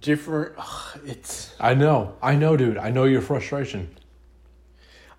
different. 0.00 0.54
ugh, 0.56 1.00
It's 1.04 1.54
I 1.58 1.74
know. 1.74 2.14
I 2.22 2.34
know, 2.36 2.56
dude. 2.56 2.78
I 2.78 2.90
know 2.90 3.04
your 3.04 3.20
frustration. 3.20 3.94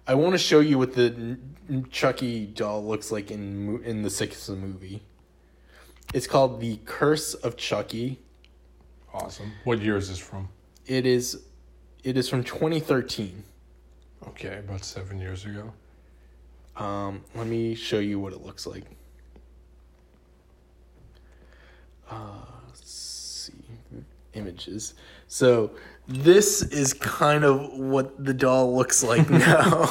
I 0.07 0.15
want 0.15 0.33
to 0.33 0.37
show 0.37 0.59
you 0.61 0.77
what 0.77 0.93
the 0.93 1.37
Chucky 1.91 2.45
doll 2.45 2.85
looks 2.85 3.11
like 3.11 3.29
in 3.31 3.81
in 3.83 4.01
the 4.03 4.09
sixth 4.09 4.49
movie. 4.49 5.03
It's 6.13 6.27
called 6.27 6.59
the 6.59 6.79
Curse 6.85 7.33
of 7.33 7.55
Chucky. 7.57 8.19
Awesome. 9.13 9.51
What 9.63 9.79
year 9.81 9.97
is 9.97 10.09
this 10.09 10.17
from? 10.19 10.49
It 10.87 11.05
is 11.05 11.43
it 12.03 12.17
is 12.17 12.27
from 12.29 12.43
2013. 12.43 13.43
Okay, 14.29 14.59
about 14.59 14.83
seven 14.85 15.19
years 15.19 15.45
ago. 15.45 15.71
Um, 16.75 17.23
let 17.35 17.47
me 17.47 17.75
show 17.75 17.99
you 17.99 18.19
what 18.19 18.33
it 18.33 18.43
looks 18.43 18.65
like. 18.65 18.83
Uh, 22.09 22.45
let's 22.67 22.89
see 22.89 23.53
images. 24.33 24.95
So 25.27 25.71
this 26.07 26.61
is 26.61 26.93
kind 26.93 27.43
of 27.43 27.71
what 27.73 28.23
the 28.23 28.33
doll 28.33 28.75
looks 28.75 29.03
like 29.03 29.29
now. 29.29 29.89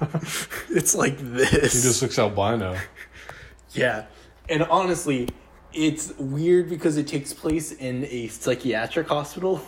it's 0.70 0.94
like 0.94 1.18
this. 1.18 1.72
He 1.72 1.82
just 1.82 2.02
looks 2.02 2.18
albino. 2.18 2.78
Yeah. 3.72 4.06
And 4.48 4.62
honestly, 4.64 5.28
it's 5.72 6.12
weird 6.18 6.68
because 6.68 6.96
it 6.96 7.06
takes 7.06 7.32
place 7.32 7.72
in 7.72 8.04
a 8.06 8.28
psychiatric 8.28 9.08
hospital. 9.08 9.62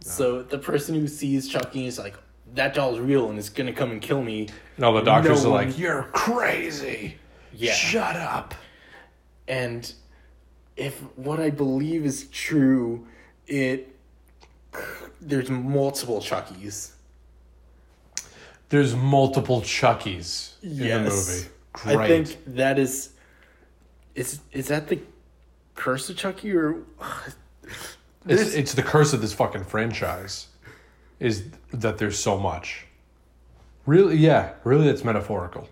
So 0.00 0.42
the 0.42 0.58
person 0.58 0.94
who 0.94 1.08
sees 1.08 1.48
Chucky 1.48 1.86
is 1.86 1.98
like, 1.98 2.16
that 2.54 2.74
doll's 2.74 2.98
real 3.00 3.28
and 3.28 3.38
it's 3.38 3.48
gonna 3.48 3.72
come 3.72 3.90
and 3.90 4.00
kill 4.00 4.22
me. 4.22 4.48
No, 4.78 4.94
the 4.94 5.02
doctors 5.02 5.42
No 5.44 5.50
are 5.50 5.52
one- 5.54 5.66
like, 5.68 5.78
"You're 5.78 6.04
crazy. 6.12 7.16
Yeah. 7.52 7.72
Shut 7.72 8.16
up." 8.16 8.54
And 9.48 9.92
if 10.76 10.98
what 11.16 11.40
I 11.40 11.50
believe 11.50 12.04
is 12.04 12.24
true, 12.28 13.06
it 13.46 13.94
there's 15.20 15.48
multiple 15.50 16.20
Chuckies. 16.20 16.92
There's 18.68 18.94
multiple 18.94 19.60
Chuckies 19.62 20.54
in 20.62 21.04
the 21.04 21.10
movie. 21.10 21.48
Great. 21.72 21.96
I 21.98 22.06
think 22.08 22.36
that 22.54 22.78
is 22.78 23.10
is 24.14 24.40
is 24.52 24.68
that 24.68 24.88
the 24.88 24.98
curse 25.74 26.08
of 26.10 26.16
Chucky 26.16 26.52
or 26.52 26.78
it's, 28.26 28.54
it's 28.54 28.74
the 28.74 28.82
curse 28.82 29.12
of 29.12 29.20
this 29.20 29.32
fucking 29.32 29.64
franchise, 29.64 30.48
is 31.20 31.44
that 31.72 31.98
there's 31.98 32.18
so 32.18 32.38
much. 32.38 32.86
Really, 33.86 34.16
yeah, 34.16 34.52
really, 34.64 34.88
it's 34.88 35.04
metaphorical. 35.04 35.68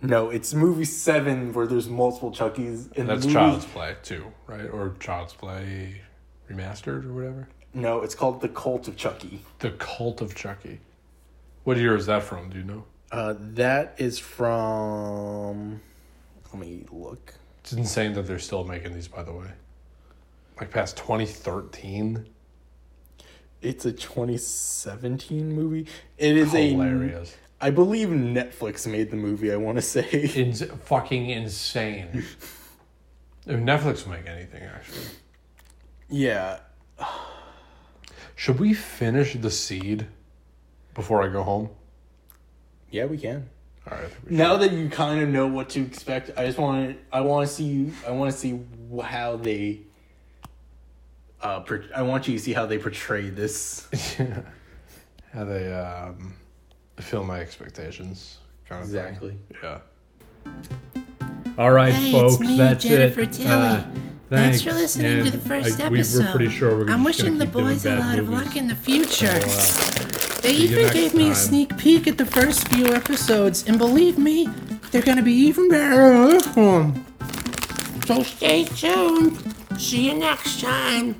No, 0.00 0.30
it's 0.30 0.52
movie 0.52 0.84
seven 0.84 1.52
where 1.52 1.66
there's 1.66 1.88
multiple 1.88 2.30
Chuckies. 2.30 2.92
In 2.92 3.06
That's 3.06 3.22
the 3.22 3.28
movie, 3.28 3.32
Child's 3.32 3.64
Play 3.64 3.96
too, 4.02 4.32
right? 4.46 4.68
Or 4.70 4.94
Child's 5.00 5.32
Play 5.32 6.02
remastered 6.50 7.04
or 7.06 7.12
whatever. 7.12 7.48
No, 7.72 8.02
it's 8.02 8.14
called 8.14 8.40
the 8.40 8.48
Cult 8.48 8.86
of 8.86 8.96
Chucky. 8.96 9.42
The 9.58 9.70
Cult 9.72 10.20
of 10.20 10.34
Chucky. 10.34 10.80
What 11.64 11.78
year 11.78 11.96
is 11.96 12.06
that 12.06 12.22
from? 12.22 12.50
Do 12.50 12.58
you 12.58 12.64
know? 12.64 12.84
Uh, 13.10 13.34
that 13.38 13.94
is 13.98 14.18
from. 14.18 15.80
Let 16.52 16.60
me 16.60 16.84
look. 16.92 17.34
It's 17.60 17.72
insane 17.72 18.12
that 18.12 18.26
they're 18.26 18.38
still 18.38 18.64
making 18.64 18.92
these, 18.94 19.08
by 19.08 19.22
the 19.22 19.32
way. 19.32 19.48
Like 20.60 20.70
past 20.70 20.96
2013. 20.98 22.26
It's 23.64 23.86
a 23.86 23.92
2017 23.92 25.50
movie. 25.52 25.86
It 26.18 26.36
is 26.36 26.54
a. 26.54 26.70
Hilarious. 26.70 27.34
I 27.60 27.70
believe 27.70 28.08
Netflix 28.08 28.86
made 28.86 29.10
the 29.10 29.16
movie. 29.16 29.50
I 29.52 29.56
want 29.56 29.76
to 29.78 29.82
say. 29.82 30.06
It's 30.12 30.62
fucking 30.62 31.30
insane. 31.30 32.24
If 33.46 33.58
Netflix 33.60 34.06
make 34.06 34.26
anything, 34.26 34.62
actually. 34.64 35.06
yeah. 36.10 36.60
Should 38.36 38.58
we 38.58 38.74
finish 38.74 39.34
the 39.34 39.50
seed 39.50 40.06
before 40.92 41.22
I 41.22 41.28
go 41.28 41.42
home? 41.42 41.70
Yeah, 42.90 43.06
we 43.06 43.16
can. 43.16 43.48
All 43.90 43.96
right. 43.96 44.04
I 44.04 44.08
think 44.08 44.30
we 44.30 44.36
Now 44.36 44.56
that 44.58 44.72
you 44.72 44.88
kind 44.90 45.22
of 45.22 45.28
know 45.28 45.46
what 45.46 45.70
to 45.70 45.80
expect, 45.80 46.30
I 46.36 46.44
just 46.46 46.58
want 46.58 46.90
to. 46.90 46.96
I 47.16 47.20
want 47.22 47.48
to 47.48 47.54
see. 47.54 47.92
I 48.06 48.10
want 48.10 48.30
to 48.32 48.36
see 48.38 48.60
how 49.02 49.36
they. 49.36 49.80
Uh, 51.44 51.60
per- 51.60 51.84
I 51.94 52.00
want 52.02 52.26
you 52.26 52.36
to 52.38 52.42
see 52.42 52.54
how 52.54 52.64
they 52.64 52.78
portray 52.78 53.28
this. 53.30 53.86
should. 53.94 54.44
How 55.34 55.44
they 55.44 55.72
um, 55.74 56.32
fill 56.98 57.24
my 57.24 57.40
expectations. 57.40 58.38
Kind 58.68 58.84
of 58.84 58.88
thing. 58.88 58.98
Exactly. 59.00 59.36
Yeah. 59.64 59.78
All 61.58 61.72
right, 61.72 61.92
Hey, 61.92 62.12
folks, 62.12 62.34
it's 62.34 62.40
me, 62.40 62.56
that's 62.56 62.84
Jennifer 62.84 63.22
it. 63.22 63.32
Tilly. 63.32 63.48
Uh, 63.50 63.82
Thanks 63.82 63.90
thanks 64.30 64.62
for 64.62 64.72
listening 64.72 65.24
to 65.24 65.30
the 65.32 65.38
first 65.38 65.80
I- 65.80 65.86
episode. 65.86 66.24
We're 66.24 66.30
pretty 66.30 66.50
sure 66.50 66.76
we're 66.78 66.88
I'm 66.88 67.02
wishing 67.02 67.36
the 67.38 67.46
boys 67.46 67.84
a 67.84 67.90
bad 67.90 67.98
lot 67.98 68.18
of 68.20 68.28
luck 68.28 68.54
in 68.56 68.68
the 68.68 68.76
future. 68.76 69.40
So, 69.40 69.92
uh, 69.92 70.40
They 70.42 70.52
even 70.52 70.82
next 70.82 70.94
gave 70.94 71.14
me 71.14 71.30
a 71.30 71.34
sneak 71.34 71.76
peek 71.78 72.06
at 72.06 72.16
the 72.16 72.26
first 72.26 72.68
few 72.68 72.86
episodes, 72.94 73.64
and 73.66 73.76
believe 73.76 74.18
me, 74.18 74.48
they're 74.92 75.02
gonna 75.02 75.20
be 75.22 75.32
even 75.34 75.68
better 75.68 76.10
than 76.16 76.28
this 76.28 76.46
one. 76.56 77.04
So 78.06 78.22
stay 78.22 78.64
tuned. 78.66 79.36
See 79.78 80.06
you 80.10 80.14
next 80.14 80.60
time. 80.60 81.16